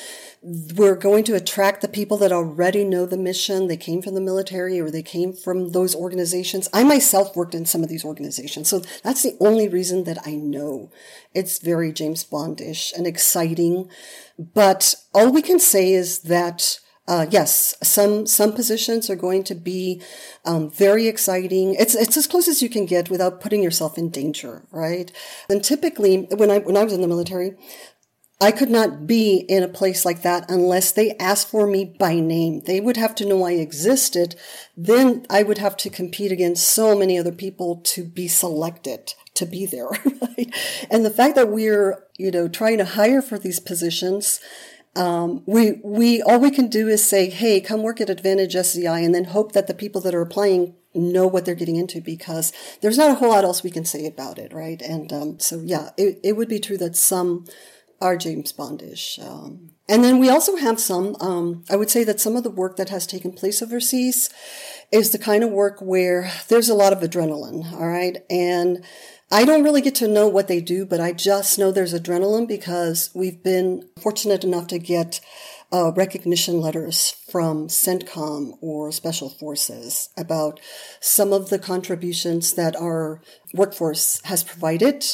we're 0.42 0.96
going 0.96 1.26
to 1.26 1.36
attract 1.36 1.82
the 1.82 1.88
people 1.88 2.18
that 2.18 2.32
already 2.32 2.86
know 2.86 3.06
the 3.06 3.18
mission. 3.18 3.68
They 3.68 3.78
came 3.78 4.02
from 4.02 4.16
the 4.16 4.22
military 4.22 4.80
or 4.80 4.90
they 4.90 5.04
came 5.04 5.34
from 5.34 5.72
those 5.72 5.96
organizations. 5.96 6.70
I 6.74 6.84
myself 6.84 7.36
worked 7.36 7.54
in 7.54 7.66
some 7.66 7.84
of 7.84 7.90
these 7.90 8.06
organizations. 8.06 8.70
So 8.70 8.80
that's 9.04 9.24
the 9.24 9.36
only 9.42 9.68
reason 9.68 10.06
that 10.06 10.26
I 10.26 10.36
know 10.36 10.92
it's 11.34 11.60
very 11.60 11.92
James 11.92 12.24
Bondish 12.24 12.94
and 12.94 13.06
exciting. 13.06 13.90
But 14.38 14.96
all 15.14 15.32
we 15.32 15.42
can 15.42 15.60
say 15.60 15.92
is 15.92 16.20
that 16.20 16.80
uh, 17.10 17.26
yes, 17.32 17.74
some 17.82 18.28
some 18.28 18.54
positions 18.54 19.10
are 19.10 19.16
going 19.16 19.44
to 19.44 19.56
be 19.56 20.00
um, 20.46 20.70
very 20.70 21.08
exciting. 21.08 21.74
It's 21.74 21.96
it's 21.96 22.16
as 22.16 22.28
close 22.28 22.48
as 22.48 22.62
you 22.62 22.70
can 22.70 22.86
get 22.86 23.10
without 23.10 23.42
putting 23.42 23.64
yourself 23.64 23.98
in 23.98 24.12
danger, 24.12 24.68
right? 24.72 25.12
And 25.50 25.64
typically, 25.64 26.28
when 26.36 26.52
I 26.52 26.60
when 26.60 26.78
I 26.78 26.84
was 26.84 26.94
in 26.94 27.02
the 27.02 27.08
military, 27.08 27.56
I 28.42 28.52
could 28.52 28.70
not 28.70 29.06
be 29.06 29.38
in 29.50 29.64
a 29.64 29.68
place 29.68 30.06
like 30.06 30.22
that 30.22 30.50
unless 30.50 30.94
they 30.94 31.12
asked 31.18 31.50
for 31.50 31.68
me 31.68 31.84
by 32.00 32.22
name. 32.22 32.62
They 32.62 32.80
would 32.80 32.96
have 32.96 33.14
to 33.16 33.26
know 33.26 33.46
I 33.46 33.52
existed. 33.52 34.36
Then 34.78 35.26
I 35.30 35.44
would 35.44 35.58
have 35.58 35.76
to 35.78 35.90
compete 35.90 36.32
against 36.32 36.70
so 36.70 36.98
many 36.98 37.20
other 37.20 37.34
people 37.34 37.82
to 37.84 38.06
be 38.06 38.30
selected 38.30 39.14
to 39.36 39.46
be 39.46 39.66
there. 39.66 39.90
Right? 40.38 40.54
And 40.90 41.06
the 41.06 41.10
fact 41.10 41.36
that 41.36 41.50
we're, 41.50 42.06
you 42.18 42.32
know, 42.32 42.48
trying 42.48 42.78
to 42.78 42.86
hire 42.86 43.22
for 43.22 43.38
these 43.38 43.60
positions, 43.60 44.40
um, 44.96 45.44
we, 45.46 45.80
we, 45.84 46.22
all 46.22 46.40
we 46.40 46.52
can 46.52 46.68
do 46.68 46.88
is 46.88 47.04
say, 47.04 47.30
Hey, 47.30 47.60
come 47.60 47.84
work 47.84 48.00
at 48.00 48.10
Advantage 48.10 48.56
SCI 48.56 49.00
and 49.00 49.14
then 49.14 49.26
hope 49.26 49.52
that 49.54 49.68
the 49.68 49.74
people 49.74 50.02
that 50.02 50.16
are 50.16 50.22
applying 50.22 50.76
know 50.94 51.28
what 51.28 51.46
they're 51.46 51.56
getting 51.56 51.76
into 51.76 52.00
because 52.02 52.54
there's 52.82 52.98
not 52.98 53.12
a 53.12 53.16
whole 53.16 53.30
lot 53.30 53.44
else 53.44 53.64
we 53.64 53.72
can 53.72 53.86
say 53.86 54.06
about 54.06 54.38
it. 54.38 54.54
Right. 54.54 54.82
And, 54.82 55.12
um, 55.12 55.40
so 55.40 55.62
yeah, 55.64 55.90
it, 55.98 56.20
it 56.24 56.34
would 56.38 56.50
be 56.50 56.60
true 56.60 56.78
that 56.78 56.96
some, 56.96 57.46
are 58.02 58.18
James 58.18 58.54
Bondish. 58.54 59.20
Um, 59.20 59.72
and 59.88 60.04
then 60.04 60.20
we 60.20 60.30
also 60.30 60.56
have 60.56 60.80
some, 60.80 61.16
um, 61.20 61.64
I 61.70 61.76
would 61.76 61.90
say 61.90 62.04
that 62.04 62.20
some 62.20 62.36
of 62.36 62.44
the 62.44 62.50
work 62.50 62.78
that 62.78 62.90
has 62.90 63.08
taken 63.08 63.32
place 63.32 63.62
overseas 63.62 64.30
is 64.92 65.10
the 65.10 65.18
kind 65.18 65.44
of 65.44 65.50
work 65.50 65.80
where 65.82 66.32
there's 66.48 66.70
a 66.70 66.76
lot 66.76 66.94
of 66.94 67.00
adrenaline, 67.00 67.72
all 67.74 67.88
right? 67.88 68.18
And 68.30 68.86
I 69.32 69.46
don't 69.46 69.64
really 69.64 69.82
get 69.82 69.96
to 69.96 70.08
know 70.08 70.28
what 70.28 70.48
they 70.48 70.62
do, 70.62 70.86
but 70.86 71.00
I 71.00 71.12
just 71.12 71.60
know 71.60 71.72
there's 71.72 71.94
adrenaline 71.94 72.48
because 72.48 73.12
we've 73.14 73.44
been 73.44 73.88
fortunate 74.00 74.44
enough 74.44 74.68
to 74.68 74.80
get 74.80 75.22
uh, 75.72 75.92
recognition 75.92 76.60
letters 76.60 77.16
from 77.30 77.68
CENTCOM 77.68 78.58
or 78.62 78.92
Special 78.92 79.30
Forces 79.30 80.10
about 80.18 80.60
some 81.00 81.32
of 81.32 81.50
the 81.50 81.60
contributions 81.60 82.54
that 82.54 82.76
our 82.76 83.22
workforce 83.54 84.20
has 84.26 84.44
provided 84.44 85.06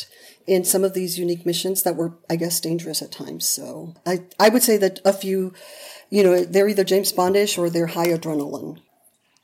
in 0.47 0.63
some 0.63 0.83
of 0.83 0.93
these 0.93 1.17
unique 1.17 1.45
missions 1.45 1.83
that 1.83 1.95
were, 1.95 2.13
I 2.29 2.35
guess, 2.35 2.59
dangerous 2.59 3.01
at 3.01 3.11
times. 3.11 3.47
So 3.47 3.95
I, 4.05 4.23
I 4.39 4.49
would 4.49 4.63
say 4.63 4.77
that 4.77 4.99
a 5.03 5.13
few, 5.13 5.53
you 6.09 6.23
know, 6.23 6.43
they're 6.43 6.69
either 6.69 6.83
James 6.83 7.11
Bondish 7.11 7.57
or 7.57 7.69
they're 7.69 7.87
high 7.87 8.07
adrenaline. 8.07 8.79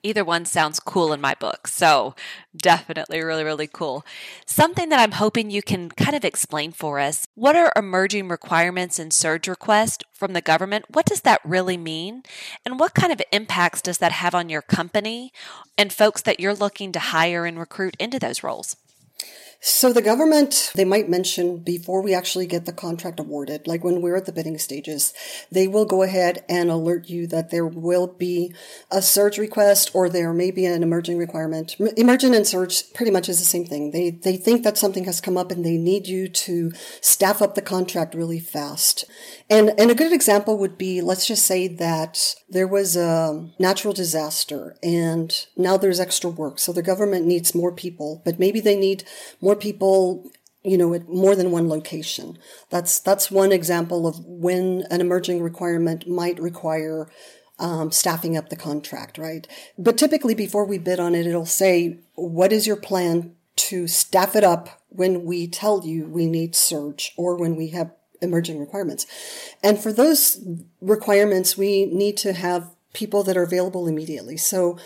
Either 0.03 0.25
one 0.25 0.45
sounds 0.45 0.79
cool 0.79 1.13
in 1.13 1.21
my 1.21 1.35
book. 1.35 1.67
So 1.67 2.15
definitely 2.57 3.21
really, 3.21 3.43
really 3.43 3.67
cool. 3.67 4.03
Something 4.47 4.89
that 4.89 4.99
I'm 4.99 5.11
hoping 5.11 5.51
you 5.51 5.61
can 5.61 5.89
kind 5.91 6.15
of 6.15 6.25
explain 6.25 6.71
for 6.71 6.99
us. 6.99 7.27
What 7.35 7.55
are 7.55 7.71
emerging 7.75 8.27
requirements 8.27 8.97
and 8.97 9.13
surge 9.13 9.47
requests 9.47 10.03
from 10.11 10.33
the 10.33 10.41
government? 10.41 10.85
What 10.89 11.05
does 11.05 11.21
that 11.21 11.39
really 11.45 11.77
mean? 11.77 12.23
And 12.65 12.79
what 12.79 12.95
kind 12.95 13.13
of 13.13 13.21
impacts 13.31 13.81
does 13.83 13.99
that 13.99 14.11
have 14.11 14.33
on 14.33 14.49
your 14.49 14.63
company 14.63 15.31
and 15.77 15.93
folks 15.93 16.23
that 16.23 16.39
you're 16.39 16.55
looking 16.55 16.91
to 16.93 16.99
hire 16.99 17.45
and 17.45 17.59
recruit 17.59 17.95
into 17.99 18.17
those 18.17 18.43
roles? 18.43 18.77
So 19.63 19.93
the 19.93 20.01
government, 20.01 20.71
they 20.73 20.85
might 20.85 21.07
mention 21.07 21.59
before 21.59 22.01
we 22.01 22.15
actually 22.15 22.47
get 22.47 22.65
the 22.65 22.73
contract 22.73 23.19
awarded, 23.19 23.67
like 23.67 23.83
when 23.83 24.01
we're 24.01 24.15
at 24.15 24.25
the 24.25 24.31
bidding 24.31 24.57
stages, 24.57 25.13
they 25.51 25.67
will 25.67 25.85
go 25.85 26.01
ahead 26.01 26.43
and 26.49 26.71
alert 26.71 27.09
you 27.09 27.27
that 27.27 27.51
there 27.51 27.67
will 27.67 28.07
be 28.07 28.55
a 28.89 29.03
surge 29.03 29.37
request 29.37 29.91
or 29.93 30.09
there 30.09 30.33
may 30.33 30.49
be 30.49 30.65
an 30.65 30.81
emerging 30.81 31.19
requirement. 31.19 31.75
Emergent 31.95 32.33
and 32.33 32.47
surge 32.47 32.91
pretty 32.93 33.11
much 33.11 33.29
is 33.29 33.37
the 33.37 33.45
same 33.45 33.63
thing. 33.63 33.91
They, 33.91 34.09
they 34.09 34.35
think 34.35 34.63
that 34.63 34.79
something 34.79 35.03
has 35.03 35.21
come 35.21 35.37
up 35.37 35.51
and 35.51 35.63
they 35.63 35.77
need 35.77 36.07
you 36.07 36.27
to 36.27 36.71
staff 36.99 37.39
up 37.39 37.53
the 37.53 37.61
contract 37.61 38.15
really 38.15 38.39
fast. 38.39 39.05
And, 39.47 39.79
and 39.79 39.91
a 39.91 39.95
good 39.95 40.11
example 40.11 40.57
would 40.57 40.75
be, 40.75 41.01
let's 41.01 41.27
just 41.27 41.45
say 41.45 41.67
that 41.67 42.33
there 42.49 42.67
was 42.67 42.95
a 42.95 43.47
natural 43.59 43.93
disaster 43.93 44.75
and 44.81 45.45
now 45.55 45.77
there's 45.77 45.99
extra 45.99 46.31
work. 46.31 46.57
So 46.57 46.73
the 46.73 46.81
government 46.81 47.27
needs 47.27 47.53
more 47.53 47.71
people, 47.71 48.23
but 48.25 48.39
maybe 48.39 48.59
they 48.59 48.75
need 48.75 49.03
more 49.39 49.50
more 49.51 49.59
people 49.59 50.31
you 50.63 50.77
know, 50.77 50.93
at 50.93 51.09
more 51.09 51.35
than 51.35 51.49
one 51.49 51.67
location. 51.67 52.37
That's 52.69 52.99
that's 52.99 53.31
one 53.31 53.51
example 53.51 54.05
of 54.05 54.23
when 54.23 54.85
an 54.91 55.01
emerging 55.01 55.41
requirement 55.41 56.07
might 56.07 56.39
require 56.39 57.09
um, 57.57 57.89
staffing 57.89 58.37
up 58.37 58.49
the 58.49 58.55
contract, 58.55 59.17
right? 59.17 59.47
But 59.75 59.97
typically, 59.97 60.35
before 60.35 60.65
we 60.65 60.77
bid 60.77 60.99
on 60.99 61.15
it, 61.15 61.25
it'll 61.25 61.47
say, 61.47 61.97
"What 62.13 62.53
is 62.53 62.67
your 62.67 62.75
plan 62.75 63.35
to 63.55 63.87
staff 63.87 64.35
it 64.35 64.43
up 64.43 64.83
when 64.89 65.25
we 65.25 65.47
tell 65.47 65.83
you 65.83 66.05
we 66.05 66.27
need 66.27 66.55
surge 66.55 67.11
or 67.17 67.35
when 67.35 67.55
we 67.55 67.69
have 67.69 67.91
emerging 68.21 68.59
requirements?" 68.59 69.07
And 69.63 69.79
for 69.79 69.91
those 69.91 70.45
requirements, 70.79 71.57
we 71.57 71.87
need 71.87 72.17
to 72.17 72.33
have 72.33 72.69
people 72.93 73.23
that 73.23 73.35
are 73.35 73.49
available 73.49 73.87
immediately. 73.87 74.37
So 74.37 74.77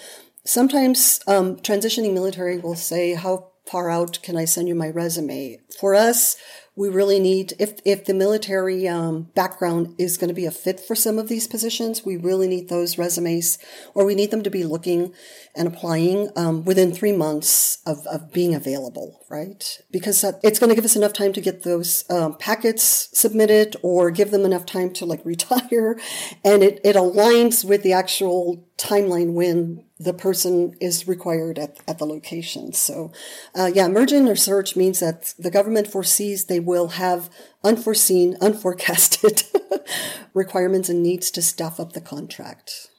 sometimes 0.46 1.20
um, 1.28 1.58
transitioning 1.58 2.14
military 2.14 2.60
will 2.60 2.78
say, 2.78 3.16
"How 3.16 3.50
far 3.66 3.90
out 3.90 4.20
can 4.22 4.38
I 4.38 4.46
send 4.46 4.68
you 4.68 4.76
my 4.76 4.90
resume? 4.90 5.60
For 5.80 5.96
us, 5.96 6.38
we 6.75 6.89
really 6.89 7.20
need 7.20 7.53
if 7.58 7.79
if 7.86 8.05
the 8.05 8.13
military 8.13 8.88
um, 8.88 9.24
background 9.34 9.96
is 9.98 10.17
going 10.17 10.27
to 10.27 10.34
be 10.34 10.46
a 10.46 10.51
fit 10.51 10.79
for 10.79 10.96
some 10.96 11.17
of 11.17 11.29
these 11.29 11.48
positions 11.48 12.05
we 12.05 12.17
really 12.17 12.48
need 12.48 12.70
those 12.70 12.98
resumes 12.98 13.58
or 13.94 14.05
we 14.05 14.15
need 14.15 14.32
them 14.32 14.44
to 14.44 14.50
be 14.50 14.63
looking 14.63 15.13
and 15.55 15.67
applying 15.67 16.29
um, 16.36 16.65
within 16.65 16.94
three 16.94 17.13
months 17.13 17.79
of, 17.86 18.05
of 18.08 18.32
being 18.32 18.53
available 18.53 19.25
right 19.29 19.79
because 19.91 20.22
that, 20.22 20.39
it's 20.44 20.60
going 20.60 20.70
to 20.70 20.75
give 20.75 20.86
us 20.86 20.96
enough 20.96 21.13
time 21.13 21.34
to 21.34 21.41
get 21.41 21.63
those 21.63 22.10
um, 22.10 22.36
packets 22.38 23.10
submitted 23.17 23.75
or 23.82 24.12
give 24.12 24.32
them 24.32 24.46
enough 24.46 24.65
time 24.65 24.91
to 24.91 25.05
like 25.05 25.22
retire 25.25 26.00
and 26.44 26.63
it, 26.63 26.79
it 26.84 26.96
aligns 26.96 27.63
with 27.63 27.84
the 27.84 27.94
actual 27.94 28.65
timeline 28.77 29.34
when 29.34 29.86
the 29.98 30.13
person 30.13 30.75
is 30.82 31.08
required 31.08 31.58
at, 31.58 31.77
at 31.88 32.00
the 32.00 32.05
location. 32.05 32.74
So, 32.74 33.13
uh, 33.58 33.72
yeah, 33.74 33.86
emergent 33.86 34.27
or 34.27 34.36
surge 34.36 34.75
means 34.75 35.00
that 35.00 35.34
the 35.39 35.50
government 35.50 35.88
foresees 35.88 36.46
they 36.46 36.60
will 36.66 36.90
have 36.90 37.30
unforeseen, 37.64 38.38
unforecasted 38.42 39.44
requirements 40.34 40.90
and 40.90 41.02
needs 41.02 41.32
to 41.32 41.42
staff 41.42 41.80
up 41.80 41.94
the 41.94 42.02
contract. 42.02 42.90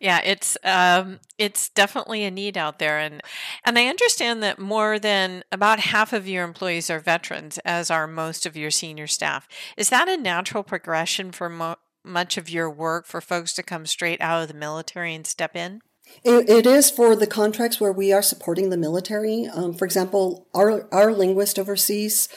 Yeah, 0.00 0.20
it's 0.22 0.58
um, 0.64 1.20
it's 1.38 1.70
definitely 1.70 2.24
a 2.24 2.30
need 2.30 2.58
out 2.58 2.78
there, 2.78 2.98
and 2.98 3.22
and 3.64 3.78
I 3.78 3.86
understand 3.86 4.42
that 4.42 4.58
more 4.58 4.98
than 4.98 5.44
about 5.50 5.80
half 5.80 6.12
of 6.12 6.28
your 6.28 6.44
employees 6.44 6.90
are 6.90 6.98
veterans, 6.98 7.58
as 7.64 7.90
are 7.90 8.06
most 8.06 8.44
of 8.44 8.56
your 8.56 8.70
senior 8.70 9.06
staff. 9.06 9.48
Is 9.78 9.88
that 9.88 10.08
a 10.08 10.18
natural 10.18 10.62
progression 10.62 11.32
for 11.32 11.48
mo- 11.48 11.76
much 12.04 12.36
of 12.36 12.50
your 12.50 12.68
work 12.68 13.06
for 13.06 13.22
folks 13.22 13.54
to 13.54 13.62
come 13.62 13.86
straight 13.86 14.20
out 14.20 14.42
of 14.42 14.48
the 14.48 14.54
military 14.54 15.14
and 15.14 15.26
step 15.26 15.56
in? 15.56 15.80
It, 16.22 16.48
it 16.48 16.66
is 16.66 16.90
for 16.90 17.16
the 17.16 17.26
contracts 17.26 17.80
where 17.80 17.92
we 17.92 18.12
are 18.12 18.22
supporting 18.22 18.70
the 18.70 18.76
military. 18.76 19.46
Um, 19.46 19.74
for 19.74 19.84
example, 19.84 20.46
our 20.54 20.86
our 20.92 21.12
linguist 21.12 21.58
overseas, 21.58 22.28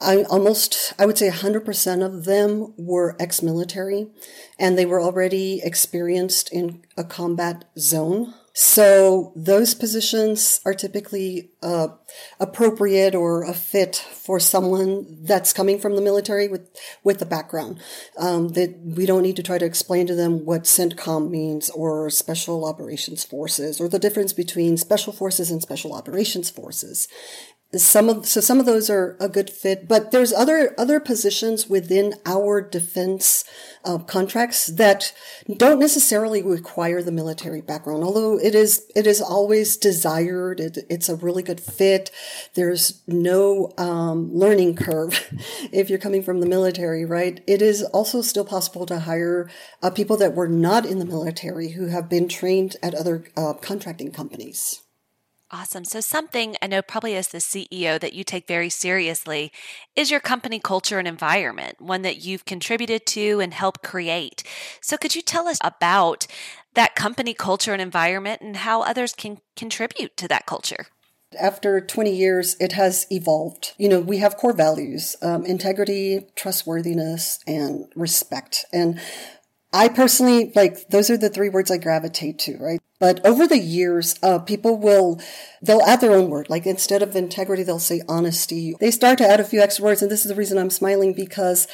I 0.00 0.24
almost 0.24 0.92
I 0.98 1.06
would 1.06 1.18
say 1.18 1.30
100% 1.30 2.04
of 2.04 2.24
them 2.24 2.74
were 2.76 3.16
ex-military, 3.18 4.08
and 4.58 4.76
they 4.76 4.86
were 4.86 5.00
already 5.00 5.60
experienced 5.62 6.52
in 6.52 6.82
a 6.96 7.04
combat 7.04 7.64
zone. 7.78 8.34
So 8.54 9.32
those 9.34 9.74
positions 9.74 10.60
are 10.66 10.74
typically 10.74 11.52
uh, 11.62 11.88
appropriate 12.38 13.14
or 13.14 13.44
a 13.44 13.54
fit 13.54 13.96
for 13.96 14.38
someone 14.38 15.06
that's 15.22 15.54
coming 15.54 15.78
from 15.78 15.96
the 15.96 16.02
military 16.02 16.48
with 16.48 16.68
with 17.02 17.18
the 17.18 17.24
background. 17.26 17.80
Um, 18.18 18.48
that 18.50 18.78
we 18.78 19.06
don't 19.06 19.22
need 19.22 19.36
to 19.36 19.42
try 19.42 19.56
to 19.56 19.64
explain 19.64 20.06
to 20.06 20.14
them 20.14 20.44
what 20.44 20.64
CENTCOM 20.64 21.30
means 21.30 21.70
or 21.70 22.10
Special 22.10 22.66
Operations 22.66 23.24
Forces 23.24 23.80
or 23.80 23.88
the 23.88 23.98
difference 23.98 24.34
between 24.34 24.76
Special 24.76 25.14
Forces 25.14 25.50
and 25.50 25.62
Special 25.62 25.94
Operations 25.94 26.50
Forces 26.50 27.08
some 27.76 28.08
of 28.08 28.26
so 28.26 28.40
some 28.40 28.60
of 28.60 28.66
those 28.66 28.90
are 28.90 29.16
a 29.18 29.28
good 29.28 29.48
fit 29.48 29.88
but 29.88 30.10
there's 30.10 30.32
other 30.32 30.74
other 30.78 31.00
positions 31.00 31.68
within 31.68 32.14
our 32.26 32.60
defense 32.60 33.44
uh, 33.84 33.98
contracts 33.98 34.66
that 34.66 35.12
don't 35.56 35.78
necessarily 35.78 36.42
require 36.42 37.02
the 37.02 37.12
military 37.12 37.60
background 37.60 38.04
although 38.04 38.38
it 38.38 38.54
is 38.54 38.90
it 38.94 39.06
is 39.06 39.20
always 39.20 39.76
desired. 39.76 40.60
It, 40.60 40.78
it's 40.88 41.08
a 41.08 41.16
really 41.16 41.42
good 41.42 41.60
fit. 41.60 42.10
There's 42.54 43.02
no 43.06 43.72
um, 43.78 44.32
learning 44.32 44.76
curve 44.76 45.28
if 45.72 45.88
you're 45.88 45.98
coming 45.98 46.22
from 46.22 46.40
the 46.40 46.46
military 46.46 47.04
right? 47.04 47.42
It 47.46 47.62
is 47.62 47.82
also 47.82 48.22
still 48.22 48.44
possible 48.44 48.86
to 48.86 49.00
hire 49.00 49.50
uh, 49.82 49.90
people 49.90 50.16
that 50.18 50.34
were 50.34 50.48
not 50.48 50.86
in 50.86 50.98
the 50.98 51.04
military 51.04 51.70
who 51.70 51.86
have 51.86 52.08
been 52.08 52.28
trained 52.28 52.76
at 52.82 52.94
other 52.94 53.24
uh, 53.36 53.54
contracting 53.54 54.12
companies 54.12 54.82
Awesome. 55.54 55.84
So, 55.84 56.00
something 56.00 56.56
I 56.62 56.66
know 56.66 56.80
probably 56.80 57.14
as 57.14 57.28
the 57.28 57.36
CEO 57.36 58.00
that 58.00 58.14
you 58.14 58.24
take 58.24 58.46
very 58.46 58.70
seriously 58.70 59.52
is 59.94 60.10
your 60.10 60.18
company 60.18 60.58
culture 60.58 60.98
and 60.98 61.06
environment, 61.06 61.78
one 61.78 62.00
that 62.02 62.24
you've 62.24 62.46
contributed 62.46 63.04
to 63.08 63.38
and 63.38 63.52
helped 63.52 63.82
create. 63.82 64.44
So, 64.80 64.96
could 64.96 65.14
you 65.14 65.20
tell 65.20 65.46
us 65.46 65.58
about 65.62 66.26
that 66.72 66.94
company 66.94 67.34
culture 67.34 67.74
and 67.74 67.82
environment 67.82 68.40
and 68.40 68.56
how 68.56 68.80
others 68.80 69.12
can 69.12 69.40
contribute 69.54 70.16
to 70.16 70.28
that 70.28 70.46
culture? 70.46 70.86
After 71.38 71.82
20 71.82 72.14
years, 72.14 72.56
it 72.58 72.72
has 72.72 73.06
evolved. 73.10 73.74
You 73.76 73.90
know, 73.90 74.00
we 74.00 74.18
have 74.18 74.38
core 74.38 74.54
values 74.54 75.16
um, 75.20 75.44
integrity, 75.44 76.28
trustworthiness, 76.34 77.40
and 77.46 77.92
respect. 77.94 78.64
And 78.72 78.98
I 79.72 79.88
personally, 79.88 80.52
like, 80.54 80.88
those 80.88 81.08
are 81.08 81.16
the 81.16 81.30
three 81.30 81.48
words 81.48 81.70
I 81.70 81.78
gravitate 81.78 82.38
to, 82.40 82.58
right? 82.58 82.80
But 83.00 83.24
over 83.26 83.48
the 83.48 83.58
years, 83.58 84.14
uh, 84.22 84.38
people 84.38 84.76
will, 84.76 85.20
they'll 85.60 85.82
add 85.82 86.00
their 86.00 86.12
own 86.12 86.28
word. 86.28 86.48
Like 86.48 86.66
instead 86.66 87.02
of 87.02 87.16
integrity, 87.16 87.64
they'll 87.64 87.80
say 87.80 88.02
honesty. 88.08 88.76
They 88.78 88.92
start 88.92 89.18
to 89.18 89.26
add 89.28 89.40
a 89.40 89.44
few 89.44 89.60
extra 89.60 89.84
words. 89.84 90.02
And 90.02 90.10
this 90.10 90.24
is 90.24 90.28
the 90.28 90.36
reason 90.36 90.56
I'm 90.56 90.70
smiling 90.70 91.12
because 91.12 91.66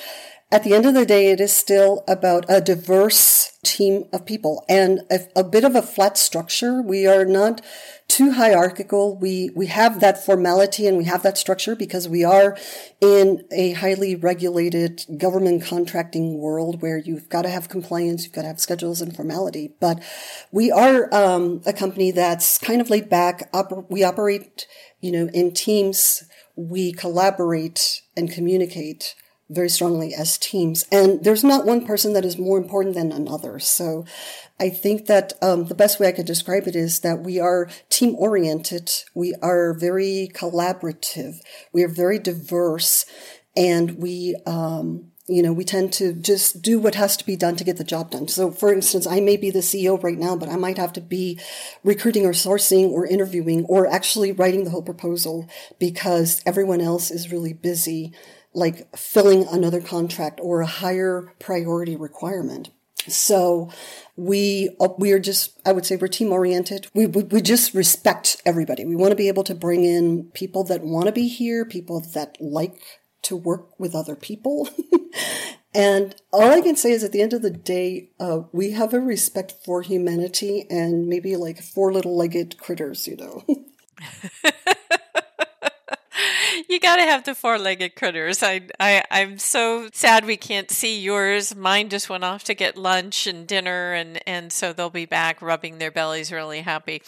at 0.50 0.64
the 0.64 0.72
end 0.72 0.86
of 0.86 0.94
the 0.94 1.04
day, 1.04 1.30
it 1.30 1.40
is 1.40 1.52
still 1.52 2.04
about 2.08 2.46
a 2.48 2.62
diverse 2.62 3.52
team 3.62 4.04
of 4.14 4.24
people 4.24 4.64
and 4.66 5.00
a, 5.10 5.20
a, 5.36 5.44
bit 5.44 5.62
of 5.62 5.76
a 5.76 5.82
flat 5.82 6.16
structure. 6.16 6.80
We 6.80 7.06
are 7.06 7.26
not 7.26 7.60
too 8.06 8.32
hierarchical. 8.32 9.18
We, 9.18 9.50
we 9.54 9.66
have 9.66 10.00
that 10.00 10.24
formality 10.24 10.86
and 10.86 10.96
we 10.96 11.04
have 11.04 11.22
that 11.22 11.36
structure 11.36 11.76
because 11.76 12.08
we 12.08 12.24
are 12.24 12.56
in 13.02 13.44
a 13.50 13.72
highly 13.72 14.16
regulated 14.16 15.04
government 15.18 15.64
contracting 15.64 16.38
world 16.38 16.80
where 16.80 16.96
you've 16.96 17.28
got 17.28 17.42
to 17.42 17.50
have 17.50 17.68
compliance, 17.68 18.24
you've 18.24 18.32
got 18.32 18.42
to 18.42 18.48
have 18.48 18.60
schedules 18.60 19.02
and 19.02 19.14
formality. 19.14 19.74
But 19.80 20.02
we 20.50 20.72
are 20.72 21.12
um, 21.14 21.60
a 21.66 21.74
company 21.74 22.10
that's 22.10 22.56
kind 22.56 22.80
of 22.80 22.88
laid 22.88 23.10
back. 23.10 23.50
We 23.90 24.02
operate, 24.02 24.66
you 25.02 25.12
know, 25.12 25.28
in 25.34 25.52
teams. 25.52 26.24
We 26.56 26.92
collaborate 26.92 28.00
and 28.16 28.32
communicate 28.32 29.14
very 29.50 29.68
strongly 29.68 30.14
as 30.14 30.36
teams. 30.36 30.84
And 30.92 31.24
there's 31.24 31.44
not 31.44 31.64
one 31.64 31.86
person 31.86 32.12
that 32.12 32.24
is 32.24 32.38
more 32.38 32.58
important 32.58 32.94
than 32.94 33.12
another. 33.12 33.58
So 33.58 34.04
I 34.60 34.68
think 34.68 35.06
that 35.06 35.32
um, 35.40 35.66
the 35.66 35.74
best 35.74 35.98
way 35.98 36.08
I 36.08 36.12
could 36.12 36.26
describe 36.26 36.66
it 36.66 36.76
is 36.76 37.00
that 37.00 37.20
we 37.20 37.40
are 37.40 37.68
team 37.88 38.14
oriented. 38.16 38.90
We 39.14 39.34
are 39.40 39.72
very 39.72 40.30
collaborative. 40.34 41.36
We 41.72 41.82
are 41.82 41.88
very 41.88 42.18
diverse 42.18 43.06
and 43.56 43.98
we, 43.98 44.36
um, 44.46 45.12
you 45.26 45.42
know, 45.42 45.52
we 45.52 45.64
tend 45.64 45.92
to 45.94 46.12
just 46.12 46.62
do 46.62 46.78
what 46.78 46.94
has 46.94 47.16
to 47.16 47.26
be 47.26 47.36
done 47.36 47.56
to 47.56 47.64
get 47.64 47.76
the 47.76 47.84
job 47.84 48.10
done. 48.10 48.28
So, 48.28 48.50
for 48.50 48.72
instance, 48.72 49.06
I 49.06 49.20
may 49.20 49.36
be 49.36 49.50
the 49.50 49.58
CEO 49.58 50.02
right 50.02 50.16
now, 50.16 50.36
but 50.36 50.48
I 50.48 50.56
might 50.56 50.78
have 50.78 50.92
to 50.94 51.02
be 51.02 51.38
recruiting 51.84 52.24
or 52.24 52.32
sourcing 52.32 52.90
or 52.90 53.06
interviewing 53.06 53.64
or 53.66 53.86
actually 53.86 54.32
writing 54.32 54.64
the 54.64 54.70
whole 54.70 54.82
proposal 54.82 55.48
because 55.78 56.42
everyone 56.46 56.80
else 56.80 57.10
is 57.10 57.30
really 57.30 57.52
busy 57.52 58.12
like 58.58 58.94
filling 58.96 59.46
another 59.46 59.80
contract 59.80 60.40
or 60.42 60.60
a 60.60 60.66
higher 60.66 61.32
priority 61.38 61.96
requirement. 61.96 62.70
So 63.06 63.70
we 64.16 64.70
we 64.98 65.12
are 65.12 65.18
just 65.18 65.58
I 65.64 65.72
would 65.72 65.86
say 65.86 65.96
we're 65.96 66.08
team 66.08 66.32
oriented. 66.32 66.88
We, 66.92 67.06
we, 67.06 67.22
we 67.22 67.40
just 67.40 67.72
respect 67.72 68.42
everybody. 68.44 68.84
We 68.84 68.96
want 68.96 69.12
to 69.12 69.16
be 69.16 69.28
able 69.28 69.44
to 69.44 69.54
bring 69.54 69.84
in 69.84 70.24
people 70.34 70.64
that 70.64 70.82
want 70.82 71.06
to 71.06 71.12
be 71.12 71.28
here, 71.28 71.64
people 71.64 72.00
that 72.14 72.36
like 72.40 72.82
to 73.22 73.36
work 73.36 73.78
with 73.78 73.94
other 73.94 74.16
people. 74.16 74.68
and 75.74 76.14
all 76.32 76.50
I 76.50 76.60
can 76.60 76.76
say 76.76 76.90
is 76.90 77.04
at 77.04 77.12
the 77.12 77.22
end 77.22 77.32
of 77.32 77.42
the 77.42 77.50
day, 77.50 78.10
uh, 78.18 78.40
we 78.52 78.72
have 78.72 78.92
a 78.92 79.00
respect 79.00 79.54
for 79.64 79.82
humanity 79.82 80.66
and 80.68 81.06
maybe 81.06 81.36
like 81.36 81.62
four 81.62 81.92
little 81.92 82.16
legged 82.16 82.58
critters, 82.58 83.06
you 83.06 83.16
know. 83.16 83.44
you 86.68 86.80
got 86.80 86.96
to 86.96 87.02
have 87.02 87.24
the 87.24 87.34
four-legged 87.34 87.94
critters. 87.94 88.42
I, 88.42 88.62
I, 88.80 89.04
I'm 89.10 89.38
so 89.38 89.88
sad 89.92 90.24
we 90.24 90.36
can't 90.36 90.70
see 90.70 90.98
yours. 90.98 91.54
Mine 91.54 91.88
just 91.88 92.08
went 92.08 92.24
off 92.24 92.44
to 92.44 92.54
get 92.54 92.76
lunch 92.76 93.26
and 93.26 93.46
dinner, 93.46 93.92
and 93.92 94.20
and 94.26 94.52
so 94.52 94.72
they'll 94.72 94.90
be 94.90 95.06
back 95.06 95.42
rubbing 95.42 95.78
their 95.78 95.90
bellies, 95.90 96.32
really 96.32 96.60
happy. 96.62 97.02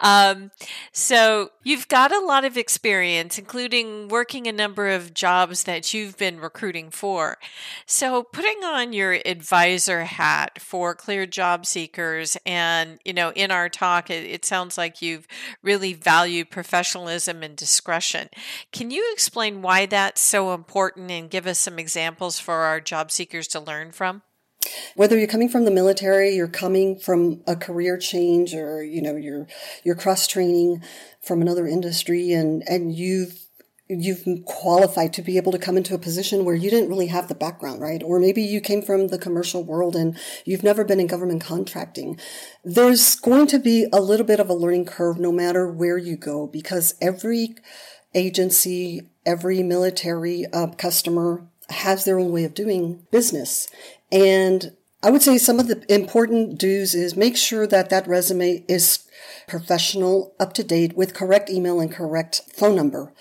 Um, 0.00 0.50
so 0.92 1.50
you've 1.62 1.88
got 1.88 2.12
a 2.12 2.20
lot 2.20 2.44
of 2.44 2.56
experience, 2.56 3.38
including 3.38 4.08
working 4.08 4.46
a 4.46 4.52
number 4.52 4.88
of 4.88 5.14
jobs 5.14 5.64
that 5.64 5.94
you've 5.94 6.16
been 6.16 6.40
recruiting 6.40 6.90
for. 6.90 7.38
So 7.86 8.22
putting 8.22 8.64
on 8.64 8.92
your 8.92 9.18
advisor 9.24 10.04
hat 10.04 10.60
for 10.60 10.94
clear 10.94 11.26
job 11.26 11.66
seekers, 11.66 12.36
and 12.44 12.98
you 13.04 13.12
know, 13.12 13.32
in 13.32 13.50
our 13.50 13.68
talk, 13.68 14.10
it, 14.10 14.24
it 14.24 14.44
sounds 14.44 14.76
like 14.76 15.02
you've 15.02 15.26
really 15.62 15.94
valued 15.94 16.50
professionalism 16.50 17.42
and 17.42 17.56
discretion. 17.56 18.28
Can 18.72 18.83
you 18.90 19.10
explain 19.12 19.62
why 19.62 19.86
that's 19.86 20.20
so 20.20 20.54
important 20.54 21.10
and 21.10 21.30
give 21.30 21.46
us 21.46 21.58
some 21.58 21.78
examples 21.78 22.38
for 22.38 22.54
our 22.54 22.80
job 22.80 23.10
seekers 23.10 23.48
to 23.48 23.60
learn 23.60 23.92
from? 23.92 24.22
Whether 24.96 25.18
you're 25.18 25.28
coming 25.28 25.48
from 25.48 25.64
the 25.64 25.70
military, 25.70 26.34
you're 26.34 26.48
coming 26.48 26.98
from 26.98 27.42
a 27.46 27.54
career 27.54 27.98
change, 27.98 28.54
or 28.54 28.82
you 28.82 29.02
know 29.02 29.14
you're 29.16 29.46
you're 29.84 29.94
cross 29.94 30.26
training 30.26 30.82
from 31.20 31.42
another 31.42 31.66
industry, 31.66 32.32
and 32.32 32.62
and 32.66 32.94
you've 32.94 33.44
you've 33.88 34.24
qualified 34.46 35.12
to 35.12 35.22
be 35.22 35.36
able 35.36 35.52
to 35.52 35.58
come 35.58 35.76
into 35.76 35.94
a 35.94 35.98
position 35.98 36.44
where 36.44 36.54
you 36.54 36.70
didn't 36.70 36.88
really 36.88 37.08
have 37.08 37.28
the 37.28 37.34
background, 37.34 37.82
right? 37.82 38.02
Or 38.02 38.18
maybe 38.18 38.42
you 38.42 38.60
came 38.60 38.80
from 38.80 39.08
the 39.08 39.18
commercial 39.18 39.62
world 39.62 39.94
and 39.94 40.18
you've 40.46 40.62
never 40.62 40.84
been 40.84 41.00
in 41.00 41.06
government 41.06 41.42
contracting. 41.42 42.18
There's 42.64 43.16
going 43.16 43.46
to 43.48 43.58
be 43.58 43.86
a 43.92 44.00
little 44.00 44.24
bit 44.24 44.40
of 44.40 44.48
a 44.48 44.54
learning 44.54 44.86
curve 44.86 45.18
no 45.18 45.30
matter 45.30 45.70
where 45.70 45.98
you 45.98 46.16
go 46.16 46.46
because 46.46 46.94
every 47.02 47.56
agency, 48.14 49.08
every 49.26 49.62
military 49.62 50.46
uh, 50.52 50.68
customer 50.68 51.46
has 51.68 52.04
their 52.04 52.18
own 52.18 52.32
way 52.32 52.44
of 52.44 52.54
doing 52.54 53.06
business. 53.10 53.68
And 54.12 54.76
I 55.02 55.10
would 55.10 55.22
say 55.22 55.38
some 55.38 55.60
of 55.60 55.68
the 55.68 55.84
important 55.92 56.58
do's 56.58 56.94
is 56.94 57.16
make 57.16 57.36
sure 57.36 57.66
that 57.66 57.90
that 57.90 58.06
resume 58.06 58.64
is 58.68 59.06
professional, 59.46 60.34
up 60.40 60.52
to 60.54 60.64
date 60.64 60.96
with 60.96 61.14
correct 61.14 61.50
email 61.50 61.80
and 61.80 61.92
correct 61.92 62.42
phone 62.52 62.76
number 62.76 63.12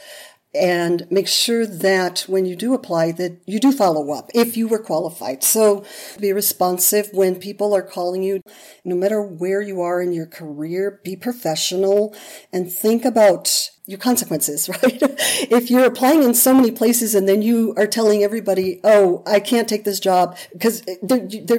and 0.55 1.07
make 1.09 1.27
sure 1.27 1.65
that 1.65 2.21
when 2.27 2.45
you 2.45 2.55
do 2.55 2.73
apply 2.73 3.11
that 3.13 3.41
you 3.45 3.59
do 3.59 3.71
follow 3.71 4.11
up 4.11 4.29
if 4.33 4.55
you 4.55 4.67
were 4.67 4.79
qualified. 4.79 5.43
So 5.43 5.83
be 6.19 6.31
responsive 6.31 7.09
when 7.13 7.35
people 7.35 7.75
are 7.75 7.81
calling 7.81 8.23
you. 8.23 8.41
No 8.85 8.95
matter 8.95 9.21
where 9.21 9.61
you 9.61 9.81
are 9.81 10.01
in 10.01 10.13
your 10.13 10.27
career, 10.27 10.99
be 11.03 11.15
professional 11.15 12.15
and 12.51 12.71
think 12.71 13.05
about 13.05 13.69
your 13.85 13.99
consequences, 13.99 14.69
right? 14.83 14.99
if 15.01 15.69
you're 15.69 15.85
applying 15.85 16.23
in 16.23 16.33
so 16.33 16.53
many 16.53 16.71
places 16.71 17.15
and 17.15 17.27
then 17.27 17.41
you 17.41 17.73
are 17.75 17.87
telling 17.87 18.23
everybody, 18.23 18.79
oh, 18.83 19.23
I 19.25 19.39
can't 19.39 19.67
take 19.67 19.83
this 19.83 19.99
job 19.99 20.37
because 20.53 20.81
uh, 20.87 21.17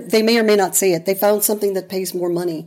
they 0.09 0.23
may 0.23 0.39
or 0.39 0.45
may 0.45 0.57
not 0.57 0.77
say 0.77 0.93
it. 0.93 1.05
They 1.05 1.15
found 1.15 1.45
something 1.45 1.75
that 1.75 1.89
pays 1.89 2.15
more 2.15 2.31
money 2.31 2.67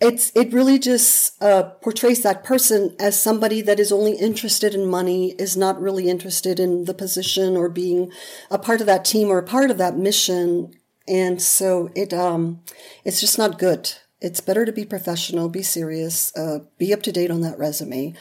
it's 0.00 0.30
it 0.34 0.52
really 0.52 0.78
just 0.78 1.42
uh, 1.42 1.64
portrays 1.82 2.22
that 2.22 2.44
person 2.44 2.94
as 3.00 3.20
somebody 3.20 3.60
that 3.62 3.80
is 3.80 3.90
only 3.90 4.12
interested 4.12 4.74
in 4.74 4.86
money, 4.86 5.32
is 5.38 5.56
not 5.56 5.80
really 5.80 6.08
interested 6.08 6.60
in 6.60 6.84
the 6.84 6.94
position 6.94 7.56
or 7.56 7.68
being 7.68 8.12
a 8.50 8.58
part 8.58 8.80
of 8.80 8.86
that 8.86 9.04
team 9.04 9.28
or 9.28 9.38
a 9.38 9.42
part 9.42 9.70
of 9.70 9.78
that 9.78 9.96
mission, 9.96 10.72
and 11.08 11.42
so 11.42 11.90
it 11.96 12.14
um, 12.14 12.60
it's 13.04 13.20
just 13.20 13.38
not 13.38 13.58
good. 13.58 13.92
It's 14.20 14.40
better 14.40 14.64
to 14.64 14.72
be 14.72 14.84
professional, 14.84 15.48
be 15.48 15.62
serious, 15.62 16.36
uh, 16.36 16.60
be 16.76 16.92
up 16.92 17.02
to 17.02 17.12
date 17.12 17.30
on 17.30 17.40
that 17.40 17.58
resume, 17.58 18.14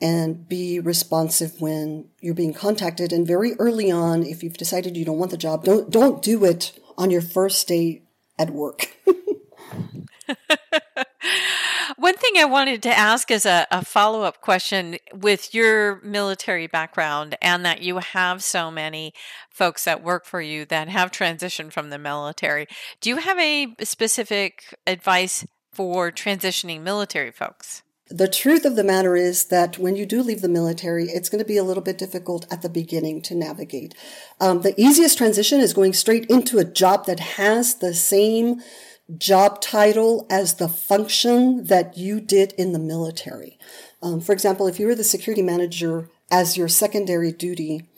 and 0.00 0.48
be 0.48 0.78
responsive 0.78 1.60
when 1.60 2.06
you're 2.20 2.34
being 2.34 2.54
contacted. 2.54 3.12
And 3.12 3.26
very 3.26 3.54
early 3.54 3.90
on, 3.90 4.22
if 4.22 4.44
you've 4.44 4.56
decided 4.56 4.96
you 4.96 5.04
don't 5.04 5.18
want 5.18 5.32
the 5.32 5.36
job, 5.36 5.64
don't 5.64 5.90
don't 5.90 6.22
do 6.22 6.44
it 6.44 6.78
on 6.96 7.10
your 7.10 7.22
first 7.22 7.66
day 7.66 8.02
at 8.38 8.50
work. 8.50 8.96
One 11.98 12.14
thing 12.14 12.32
I 12.36 12.44
wanted 12.44 12.82
to 12.82 12.96
ask 12.96 13.30
as 13.30 13.46
a, 13.46 13.66
a 13.70 13.82
follow 13.82 14.20
up 14.20 14.42
question 14.42 14.98
with 15.14 15.54
your 15.54 15.98
military 16.02 16.66
background 16.66 17.38
and 17.40 17.64
that 17.64 17.80
you 17.80 17.98
have 17.98 18.44
so 18.44 18.70
many 18.70 19.14
folks 19.48 19.84
that 19.84 20.02
work 20.02 20.26
for 20.26 20.42
you 20.42 20.66
that 20.66 20.88
have 20.90 21.10
transitioned 21.10 21.72
from 21.72 21.88
the 21.88 21.98
military, 21.98 22.66
do 23.00 23.08
you 23.08 23.16
have 23.16 23.38
a 23.38 23.74
specific 23.82 24.74
advice 24.86 25.46
for 25.72 26.12
transitioning 26.12 26.82
military 26.82 27.30
folks? 27.30 27.82
The 28.08 28.28
truth 28.28 28.66
of 28.66 28.76
the 28.76 28.84
matter 28.84 29.16
is 29.16 29.46
that 29.46 29.78
when 29.78 29.96
you 29.96 30.04
do 30.04 30.22
leave 30.22 30.42
the 30.42 30.48
military, 30.48 31.06
it's 31.06 31.30
going 31.30 31.42
to 31.42 31.48
be 31.48 31.56
a 31.56 31.64
little 31.64 31.82
bit 31.82 31.98
difficult 31.98 32.46
at 32.52 32.60
the 32.60 32.68
beginning 32.68 33.22
to 33.22 33.34
navigate. 33.34 33.94
Um, 34.38 34.60
the 34.60 34.80
easiest 34.80 35.16
transition 35.18 35.60
is 35.60 35.72
going 35.72 35.94
straight 35.94 36.26
into 36.26 36.58
a 36.58 36.64
job 36.64 37.06
that 37.06 37.20
has 37.20 37.76
the 37.76 37.94
same 37.94 38.60
job 39.16 39.60
title 39.60 40.26
as 40.30 40.54
the 40.54 40.68
function 40.68 41.64
that 41.64 41.96
you 41.96 42.20
did 42.20 42.52
in 42.54 42.72
the 42.72 42.78
military. 42.78 43.58
Um, 44.02 44.20
for 44.20 44.32
example, 44.32 44.66
if 44.66 44.80
you 44.80 44.86
were 44.86 44.94
the 44.94 45.04
security 45.04 45.42
manager 45.42 46.10
as 46.30 46.56
your 46.56 46.68
secondary 46.68 47.32
duty 47.32 47.88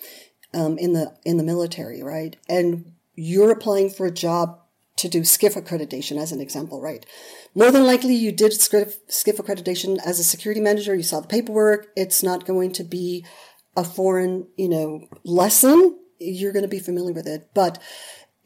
um, 0.54 0.78
in 0.78 0.92
the 0.92 1.14
in 1.24 1.36
the 1.36 1.44
military, 1.44 2.02
right, 2.02 2.36
and 2.48 2.92
you're 3.14 3.50
applying 3.50 3.90
for 3.90 4.06
a 4.06 4.12
job 4.12 4.60
to 4.96 5.08
do 5.08 5.22
SCIF 5.22 5.54
accreditation 5.60 6.20
as 6.20 6.32
an 6.32 6.40
example, 6.40 6.80
right? 6.80 7.06
More 7.54 7.70
than 7.70 7.86
likely 7.86 8.14
you 8.14 8.32
did 8.32 8.52
SCIF 8.52 8.96
accreditation 9.08 9.98
as 10.04 10.18
a 10.18 10.24
security 10.24 10.60
manager. 10.60 10.94
You 10.94 11.02
saw 11.02 11.20
the 11.20 11.28
paperwork. 11.28 11.88
It's 11.96 12.22
not 12.22 12.46
going 12.46 12.72
to 12.72 12.84
be 12.84 13.24
a 13.76 13.84
foreign, 13.84 14.48
you 14.56 14.68
know, 14.68 15.06
lesson. 15.24 15.98
You're 16.18 16.52
going 16.52 16.64
to 16.64 16.68
be 16.68 16.80
familiar 16.80 17.12
with 17.12 17.28
it. 17.28 17.50
But 17.54 17.80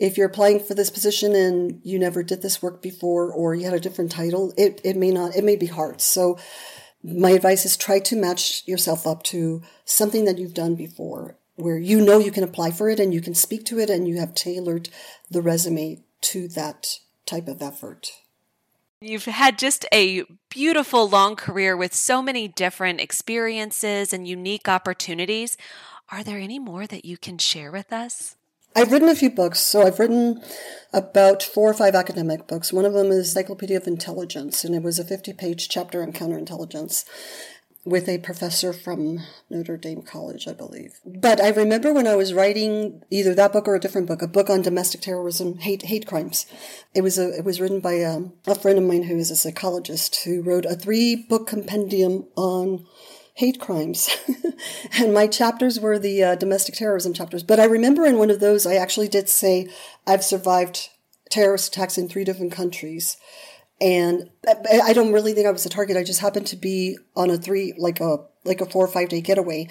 if 0.02 0.18
you're 0.18 0.26
applying 0.26 0.58
for 0.58 0.74
this 0.74 0.90
position 0.90 1.32
and 1.32 1.80
you 1.84 1.96
never 1.96 2.24
did 2.24 2.42
this 2.42 2.60
work 2.60 2.82
before 2.82 3.32
or 3.32 3.54
you 3.54 3.64
had 3.64 3.72
a 3.72 3.78
different 3.78 4.10
title, 4.10 4.52
it, 4.58 4.80
it 4.82 4.96
may 4.96 5.12
not, 5.12 5.36
it 5.36 5.44
may 5.44 5.54
be 5.54 5.66
hard. 5.66 6.00
So 6.00 6.40
my 7.04 7.30
advice 7.30 7.64
is 7.64 7.76
try 7.76 8.00
to 8.00 8.16
match 8.16 8.66
yourself 8.66 9.06
up 9.06 9.22
to 9.24 9.62
something 9.84 10.24
that 10.24 10.38
you've 10.38 10.54
done 10.54 10.74
before 10.74 11.36
where 11.54 11.78
you 11.78 12.00
know 12.00 12.18
you 12.18 12.32
can 12.32 12.42
apply 12.42 12.72
for 12.72 12.90
it 12.90 12.98
and 12.98 13.14
you 13.14 13.20
can 13.20 13.36
speak 13.36 13.64
to 13.66 13.78
it 13.78 13.88
and 13.88 14.08
you 14.08 14.18
have 14.18 14.34
tailored 14.34 14.88
the 15.30 15.40
resume 15.40 16.02
to 16.20 16.48
that 16.48 16.98
type 17.24 17.46
of 17.46 17.62
effort. 17.62 18.10
You've 19.00 19.26
had 19.26 19.56
just 19.56 19.86
a 19.94 20.24
beautiful 20.48 21.08
long 21.08 21.36
career 21.36 21.76
with 21.76 21.94
so 21.94 22.20
many 22.20 22.48
different 22.48 23.00
experiences 23.00 24.12
and 24.12 24.26
unique 24.26 24.68
opportunities. 24.68 25.56
Are 26.10 26.24
there 26.24 26.38
any 26.38 26.58
more 26.58 26.88
that 26.88 27.04
you 27.04 27.16
can 27.16 27.38
share 27.38 27.70
with 27.70 27.92
us? 27.92 28.34
I've 28.74 28.92
written 28.92 29.08
a 29.08 29.14
few 29.14 29.30
books. 29.30 29.60
So 29.60 29.82
I've 29.82 29.98
written 29.98 30.42
about 30.92 31.42
four 31.42 31.70
or 31.70 31.74
five 31.74 31.94
academic 31.94 32.46
books. 32.46 32.72
One 32.72 32.84
of 32.84 32.92
them 32.92 33.06
is 33.06 33.28
Encyclopedia 33.28 33.76
of 33.76 33.86
Intelligence, 33.86 34.64
and 34.64 34.74
it 34.74 34.82
was 34.82 34.98
a 34.98 35.04
50 35.04 35.32
page 35.32 35.68
chapter 35.68 36.02
on 36.02 36.12
counterintelligence 36.12 37.04
with 37.84 38.08
a 38.08 38.18
professor 38.18 38.72
from 38.72 39.18
Notre 39.50 39.76
Dame 39.76 40.02
College, 40.02 40.46
I 40.46 40.52
believe. 40.52 41.00
But 41.04 41.40
I 41.40 41.48
remember 41.48 41.92
when 41.92 42.06
I 42.06 42.14
was 42.14 42.32
writing 42.32 43.02
either 43.10 43.34
that 43.34 43.52
book 43.52 43.66
or 43.66 43.74
a 43.74 43.80
different 43.80 44.06
book, 44.06 44.22
a 44.22 44.28
book 44.28 44.48
on 44.48 44.62
domestic 44.62 45.00
terrorism, 45.00 45.58
hate 45.58 45.82
hate 45.82 46.06
crimes. 46.06 46.46
It 46.94 47.02
was 47.02 47.18
a 47.18 47.36
it 47.36 47.44
was 47.44 47.60
written 47.60 47.80
by 47.80 47.94
a, 47.94 48.16
um, 48.16 48.34
a 48.46 48.54
friend 48.54 48.78
of 48.78 48.84
mine 48.84 49.04
who 49.04 49.16
is 49.16 49.30
a 49.30 49.36
psychologist 49.36 50.22
who 50.24 50.42
wrote 50.42 50.64
a 50.64 50.76
three 50.76 51.16
book 51.16 51.46
compendium 51.46 52.26
on 52.36 52.86
hate 53.34 53.60
crimes. 53.60 54.10
and 54.98 55.14
my 55.14 55.26
chapters 55.26 55.80
were 55.80 55.98
the 55.98 56.22
uh, 56.22 56.34
domestic 56.34 56.74
terrorism 56.74 57.12
chapters. 57.12 57.42
But 57.42 57.60
I 57.60 57.64
remember 57.64 58.04
in 58.04 58.18
one 58.18 58.30
of 58.30 58.40
those, 58.40 58.66
I 58.66 58.74
actually 58.74 59.08
did 59.08 59.28
say, 59.28 59.68
I've 60.06 60.24
survived 60.24 60.90
terrorist 61.30 61.68
attacks 61.68 61.96
in 61.96 62.08
three 62.08 62.24
different 62.24 62.52
countries. 62.52 63.16
And 63.80 64.30
I 64.70 64.92
don't 64.92 65.12
really 65.12 65.32
think 65.32 65.46
I 65.46 65.50
was 65.50 65.66
a 65.66 65.70
target. 65.70 65.96
I 65.96 66.04
just 66.04 66.20
happened 66.20 66.46
to 66.48 66.56
be 66.56 66.98
on 67.16 67.30
a 67.30 67.36
three, 67.36 67.74
like 67.78 68.00
a, 68.00 68.18
like 68.44 68.60
a 68.60 68.66
four 68.66 68.84
or 68.84 68.88
five 68.88 69.08
day 69.08 69.20
getaway. 69.20 69.68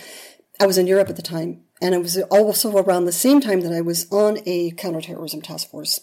I 0.59 0.65
was 0.65 0.77
in 0.77 0.87
Europe 0.87 1.09
at 1.09 1.15
the 1.15 1.21
time. 1.21 1.63
And 1.81 1.95
it 1.95 1.99
was 1.99 2.21
also 2.23 2.77
around 2.77 3.05
the 3.05 3.11
same 3.11 3.41
time 3.41 3.61
that 3.61 3.73
I 3.73 3.81
was 3.81 4.11
on 4.11 4.39
a 4.45 4.71
counterterrorism 4.71 5.41
task 5.41 5.69
force. 5.69 6.01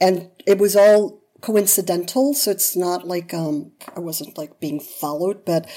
And 0.00 0.30
it 0.46 0.58
was 0.58 0.76
all 0.76 1.20
coincidental. 1.40 2.32
So 2.32 2.50
it's 2.50 2.76
not 2.76 3.06
like, 3.06 3.34
um, 3.34 3.72
I 3.94 4.00
wasn't 4.00 4.38
like 4.38 4.60
being 4.60 4.80
followed, 4.80 5.44
but 5.44 5.68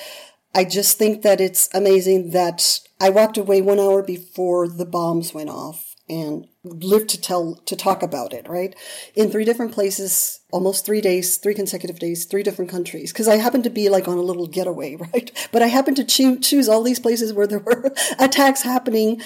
I 0.56 0.63
just 0.63 0.98
think 0.98 1.22
that 1.24 1.41
it's 1.41 1.68
amazing 1.74 2.32
that 2.32 2.80
I 3.02 3.10
walked 3.10 3.38
away 3.38 3.62
one 3.62 3.80
hour 3.80 4.02
before 4.02 4.70
the 4.70 4.86
bombs 4.86 5.34
went 5.34 5.50
off 5.50 5.96
and 6.08 6.48
lived 6.63 7.10
to 7.10 7.20
tell, 7.20 7.56
to 7.65 7.76
talk 7.76 8.02
about 8.02 8.32
it, 8.32 8.48
right? 8.48 8.74
In 9.15 9.30
three 9.30 9.44
different 9.44 9.74
places, 9.74 10.39
almost 10.52 10.86
three 10.86 11.02
days, 11.02 11.36
three 11.38 11.54
consecutive 11.54 12.00
days, 12.00 12.24
three 12.24 12.41
different 12.41 12.72
countries. 12.72 13.12
Cause 13.12 13.28
I 13.28 13.36
happened 13.36 13.65
to 13.65 13.70
be 13.70 13.89
like 13.89 14.08
on 14.08 14.18
a 14.18 14.22
little 14.22 14.48
getaway, 14.48 14.96
right? 15.13 15.30
But 15.52 15.62
I 15.62 15.68
happened 15.68 15.98
to 15.98 16.06
choo- 16.06 16.39
choose 16.39 16.70
all 16.70 16.84
these 16.84 17.00
places 17.00 17.34
where 17.34 17.48
there 17.48 17.60
were 17.60 17.94
attacks 18.20 18.62
happening. 18.62 19.22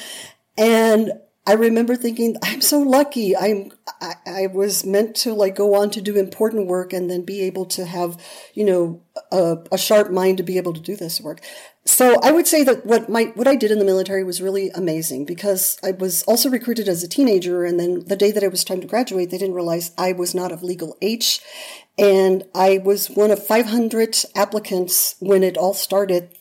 And 0.58 1.12
I 1.46 1.54
remember 1.54 1.96
thinking, 1.96 2.38
I'm 2.44 2.62
so 2.62 2.80
lucky. 2.80 3.36
I'm, 3.38 3.72
I, 4.02 4.16
I, 4.26 4.48
was 4.48 4.86
meant 4.86 5.16
to 5.18 5.34
like 5.34 5.56
go 5.56 5.76
on 5.76 5.90
to 5.92 6.02
do 6.02 6.18
important 6.18 6.68
work 6.68 6.94
and 6.94 7.10
then 7.10 7.24
be 7.24 7.42
able 7.42 7.66
to 7.68 7.86
have, 7.86 8.18
you 8.54 8.64
know, 8.64 9.02
a, 9.32 9.58
a, 9.72 9.78
sharp 9.78 10.12
mind 10.12 10.38
to 10.38 10.44
be 10.44 10.58
able 10.58 10.74
to 10.74 10.80
do 10.80 10.96
this 10.96 11.20
work. 11.20 11.42
So 11.86 12.20
I 12.22 12.32
would 12.32 12.48
say 12.48 12.64
that 12.64 12.86
what 12.86 13.10
my, 13.10 13.26
what 13.36 13.48
I 13.48 13.56
did 13.56 13.72
in 13.72 13.80
the 13.80 13.86
military 13.86 14.24
was 14.24 14.42
really 14.42 14.70
amazing 14.70 15.26
because 15.26 15.78
I 15.84 15.92
was 15.92 16.24
also 16.24 16.50
recruited 16.50 16.88
as 16.88 17.04
a 17.04 17.08
teenager. 17.08 17.66
And 17.66 17.80
then 17.80 18.06
the 18.06 18.16
day 18.16 18.32
that 18.32 18.44
it 18.44 18.52
was 18.52 18.64
time 18.64 18.82
to 18.82 18.88
graduate, 18.88 19.32
they 19.32 19.38
didn't 19.38 19.56
realize 19.56 19.92
I 19.98 20.14
was 20.14 20.34
not 20.34 20.52
of 20.52 20.64
legal 20.64 20.98
age. 21.02 21.42
And 21.98 22.44
I 22.56 22.78
was 22.78 23.10
one 23.10 23.32
of 23.32 23.46
500 23.46 24.16
applicants 24.36 25.16
when 25.20 25.44
it 25.44 25.58
all 25.58 25.74
started 25.74 26.38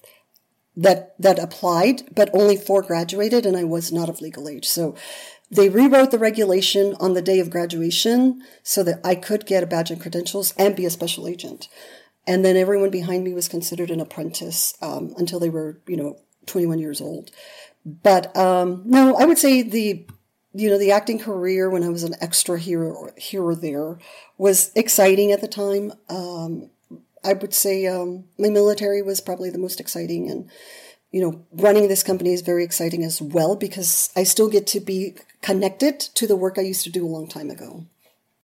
that 0.79 1.17
that 1.19 1.41
applied, 1.41 2.03
but 2.15 2.31
only 2.33 2.57
four 2.57 2.83
graduated, 2.83 3.45
and 3.45 3.57
I 3.57 3.65
was 3.65 3.91
not 3.91 4.09
of 4.09 4.21
legal 4.21 4.49
age. 4.49 4.67
So 4.69 4.95
they 5.51 5.69
rewrote 5.69 6.11
the 6.11 6.19
regulation 6.19 6.95
on 7.01 7.15
the 7.15 7.23
day 7.23 7.41
of 7.41 7.51
graduation 7.51 8.43
so 8.63 8.83
that 8.83 9.01
I 9.05 9.15
could 9.15 9.47
get 9.47 9.63
a 9.63 9.67
badge 9.67 9.91
and 9.91 10.01
credentials 10.01 10.53
and 10.59 10.77
be 10.77 10.85
a 10.85 10.91
special 10.91 11.27
agent. 11.27 11.69
And 12.27 12.45
then 12.45 12.57
everyone 12.57 12.91
behind 12.91 13.25
me 13.25 13.33
was 13.33 13.49
considered 13.49 13.91
an 13.91 14.01
apprentice 14.01 14.75
um, 14.83 15.15
until 15.17 15.41
they 15.41 15.49
were, 15.49 15.81
you 15.87 15.97
know, 15.97 16.19
21 16.47 16.79
years 16.79 17.01
old. 17.01 17.31
But 17.85 18.37
um, 18.37 18.83
no, 18.85 19.17
I 19.17 19.25
would 19.25 19.39
say 19.39 19.63
the 19.63 20.07
you 20.55 20.69
know 20.69 20.79
the 20.79 20.91
acting 20.91 21.19
career 21.19 21.71
when 21.71 21.85
I 21.85 21.89
was 21.89 22.03
an 22.03 22.15
extra 22.21 22.59
here 22.59 23.13
here 23.17 23.43
or 23.43 23.55
there 23.55 23.99
was 24.37 24.73
exciting 24.75 25.33
at 25.33 25.41
the 25.41 25.49
time. 25.49 25.93
Um, 26.09 26.71
I 27.25 27.33
would 27.35 27.55
say 27.55 27.87
um, 27.87 28.25
my 28.39 28.49
military 28.49 29.03
was 29.03 29.21
probably 29.21 29.51
the 29.51 29.59
most 29.59 29.81
exciting, 29.81 30.31
and 30.31 30.51
you 31.11 31.21
know, 31.21 31.45
running 31.53 31.89
this 31.89 32.03
company 32.03 32.33
is 32.33 32.43
very 32.43 32.65
exciting 32.65 33.05
as 33.05 33.21
well 33.23 33.57
because 33.57 34.11
I 34.15 34.25
still 34.25 34.49
get 34.49 34.67
to 34.69 34.81
be 34.81 35.15
connected 35.41 36.01
to 36.01 36.27
the 36.27 36.37
work 36.37 36.59
I 36.59 36.63
used 36.63 36.85
to 36.85 36.91
do 36.91 37.05
a 37.05 37.09
long 37.09 37.27
time 37.29 37.51
ago. 37.51 37.87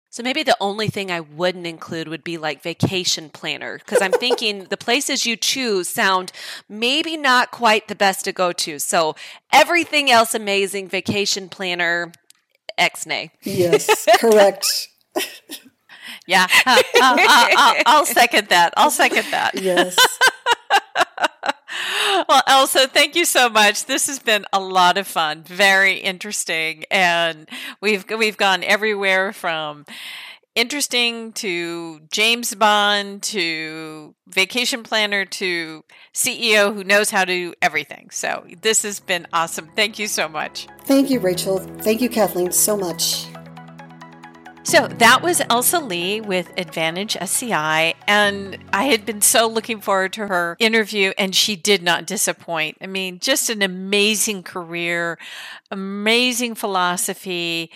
So 0.10 0.24
maybe 0.24 0.42
the 0.42 0.58
only 0.60 0.88
thing 0.88 1.12
I 1.12 1.20
wouldn't 1.20 1.68
include 1.68 2.08
would 2.08 2.24
be 2.24 2.40
like 2.40 2.64
vacation 2.64 3.30
planner 3.30 3.78
because 3.78 4.02
I'm 4.02 4.14
thinking 4.14 4.64
the 4.64 4.78
places 4.78 5.28
you 5.28 5.36
choose 5.36 5.90
sound 5.90 6.32
maybe 6.68 7.18
not 7.18 7.52
quite 7.52 7.88
the 7.88 7.94
best 7.94 8.26
to 8.26 8.32
go 8.32 8.52
to. 8.54 8.80
So 8.80 9.16
everything 9.54 10.10
else 10.10 10.34
amazing, 10.34 10.88
vacation 10.88 11.50
planner, 11.50 12.14
ex 12.80 13.06
nay. 13.06 13.32
Yes, 13.44 14.08
correct. 14.20 14.90
Yeah, 16.26 16.48
uh, 16.66 16.82
uh, 17.02 17.74
I'll 17.86 18.06
second 18.06 18.50
that. 18.50 18.74
I'll 18.76 18.92
second 18.92 19.26
that. 19.32 19.62
Yes. 19.62 19.96
Well, 22.28 22.44
Elsa, 22.48 22.88
thank 22.88 23.16
you 23.16 23.26
so 23.26 23.50
much. 23.50 23.86
This 23.86 24.08
has 24.08 24.20
been 24.20 24.46
a 24.54 24.60
lot 24.60 24.98
of 24.98 25.08
fun, 25.08 25.44
very 25.44 25.98
interesting, 25.98 26.86
and 26.92 27.50
we've 27.82 28.06
we've 28.10 28.38
gone 28.38 28.64
everywhere 28.64 29.34
from 29.34 29.86
interesting 30.58 31.32
to 31.34 32.00
James 32.12 32.56
Bond 32.56 33.22
to 33.22 34.16
vacation 34.28 34.82
planner 34.82 35.24
to 35.24 35.84
CEO 36.14 36.74
who 36.74 36.84
knows 36.84 37.12
how 37.12 37.26
to 37.26 37.32
do 37.32 37.54
everything. 37.62 38.10
So 38.10 38.44
this 38.62 38.82
has 38.82 39.00
been 39.00 39.28
awesome. 39.32 39.70
Thank 39.76 40.00
you 40.00 40.08
so 40.08 40.28
much. 40.28 40.68
Thank 40.86 41.12
you, 41.12 41.20
Rachel. 41.20 41.60
Thank 41.60 42.02
you, 42.02 42.10
Kathleen, 42.10 42.52
so 42.52 42.76
much. 42.76 43.28
So 44.68 44.86
that 44.86 45.22
was 45.22 45.42
Elsa 45.50 45.80
Lee 45.80 46.20
with 46.20 46.52
Advantage 46.58 47.16
SCI. 47.16 47.94
And 48.06 48.58
I 48.74 48.84
had 48.84 49.06
been 49.06 49.22
so 49.22 49.48
looking 49.48 49.80
forward 49.80 50.12
to 50.14 50.28
her 50.28 50.58
interview, 50.60 51.14
and 51.18 51.34
she 51.34 51.56
did 51.56 51.82
not 51.82 52.06
disappoint. 52.06 52.78
I 52.82 52.88
mean, 52.88 53.20
just 53.20 53.50
an 53.50 53.62
amazing 53.62 54.44
career, 54.44 55.18
amazing 55.72 56.56
philosophy. 56.56 57.72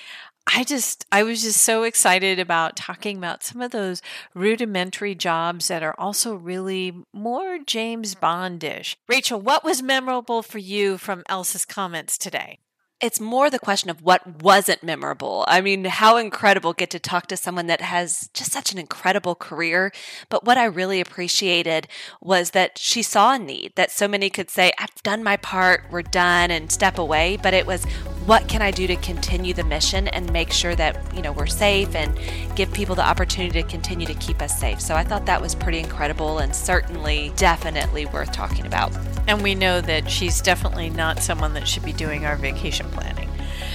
I 0.53 0.65
just, 0.65 1.05
I 1.13 1.23
was 1.23 1.43
just 1.43 1.61
so 1.61 1.83
excited 1.83 2.39
about 2.39 2.75
talking 2.75 3.17
about 3.17 3.41
some 3.41 3.61
of 3.61 3.71
those 3.71 4.01
rudimentary 4.33 5.15
jobs 5.15 5.69
that 5.69 5.83
are 5.83 5.95
also 5.97 6.35
really 6.35 6.93
more 7.13 7.59
James 7.65 8.15
Bondish. 8.15 8.97
Rachel, 9.07 9.39
what 9.39 9.63
was 9.63 9.81
memorable 9.81 10.43
for 10.43 10.59
you 10.59 10.97
from 10.97 11.23
Elsa's 11.29 11.63
comments 11.63 12.17
today? 12.17 12.59
It's 13.01 13.19
more 13.19 13.49
the 13.49 13.59
question 13.59 13.89
of 13.89 14.01
what 14.01 14.41
wasn't 14.41 14.83
memorable. 14.83 15.43
I 15.47 15.61
mean, 15.61 15.85
how 15.85 16.17
incredible 16.17 16.73
get 16.73 16.89
to 16.91 16.99
talk 16.99 17.27
to 17.27 17.37
someone 17.37 17.67
that 17.67 17.81
has 17.81 18.29
just 18.33 18.51
such 18.51 18.71
an 18.71 18.77
incredible 18.77 19.35
career. 19.35 19.91
But 20.29 20.45
what 20.45 20.57
I 20.57 20.65
really 20.65 21.01
appreciated 21.01 21.87
was 22.21 22.51
that 22.51 22.77
she 22.77 23.01
saw 23.01 23.33
a 23.33 23.39
need 23.39 23.73
that 23.75 23.91
so 23.91 24.07
many 24.07 24.29
could 24.29 24.49
say, 24.49 24.71
I've 24.77 24.93
done 25.03 25.23
my 25.23 25.37
part, 25.37 25.85
we're 25.89 26.03
done, 26.03 26.51
and 26.51 26.71
step 26.71 26.97
away. 26.97 27.37
But 27.41 27.53
it 27.53 27.65
was, 27.65 27.85
what 28.25 28.47
can 28.47 28.61
I 28.61 28.71
do 28.71 28.87
to 28.87 28.95
continue 28.97 29.53
the 29.53 29.63
mission 29.63 30.07
and 30.09 30.31
make 30.31 30.51
sure 30.51 30.75
that, 30.75 30.97
you 31.15 31.21
know, 31.21 31.31
we're 31.31 31.47
safe 31.47 31.95
and 31.95 32.17
give 32.55 32.71
people 32.71 32.95
the 32.95 33.05
opportunity 33.05 33.61
to 33.61 33.67
continue 33.67 34.05
to 34.05 34.13
keep 34.15 34.41
us 34.41 34.59
safe. 34.59 34.79
So 34.79 34.95
I 34.95 35.03
thought 35.03 35.25
that 35.25 35.41
was 35.41 35.55
pretty 35.55 35.79
incredible 35.79 36.39
and 36.39 36.55
certainly, 36.55 37.31
definitely 37.35 38.05
worth 38.05 38.31
talking 38.31 38.65
about. 38.65 38.95
And 39.27 39.41
we 39.41 39.55
know 39.55 39.81
that 39.81 40.09
she's 40.09 40.41
definitely 40.41 40.89
not 40.89 41.19
someone 41.19 41.53
that 41.53 41.67
should 41.67 41.83
be 41.83 41.93
doing 41.93 42.25
our 42.25 42.35
vacation 42.35 42.87
planning. 42.91 43.29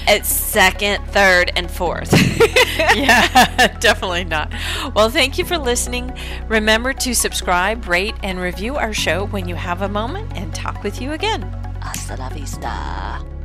It's 0.08 0.28
second, 0.28 1.04
third, 1.06 1.50
and 1.56 1.68
fourth. 1.68 2.12
yeah, 2.94 3.76
definitely 3.80 4.24
not. 4.24 4.52
Well, 4.94 5.10
thank 5.10 5.38
you 5.38 5.44
for 5.44 5.58
listening. 5.58 6.16
Remember 6.48 6.92
to 6.92 7.14
subscribe, 7.14 7.88
rate, 7.88 8.14
and 8.22 8.40
review 8.40 8.76
our 8.76 8.92
show 8.92 9.26
when 9.26 9.48
you 9.48 9.54
have 9.54 9.82
a 9.82 9.88
moment 9.88 10.32
and 10.34 10.54
talk 10.54 10.82
with 10.82 11.00
you 11.00 11.12
again. 11.12 11.42
Hasta 11.80 12.16
la 12.16 12.28
vista. 12.28 13.35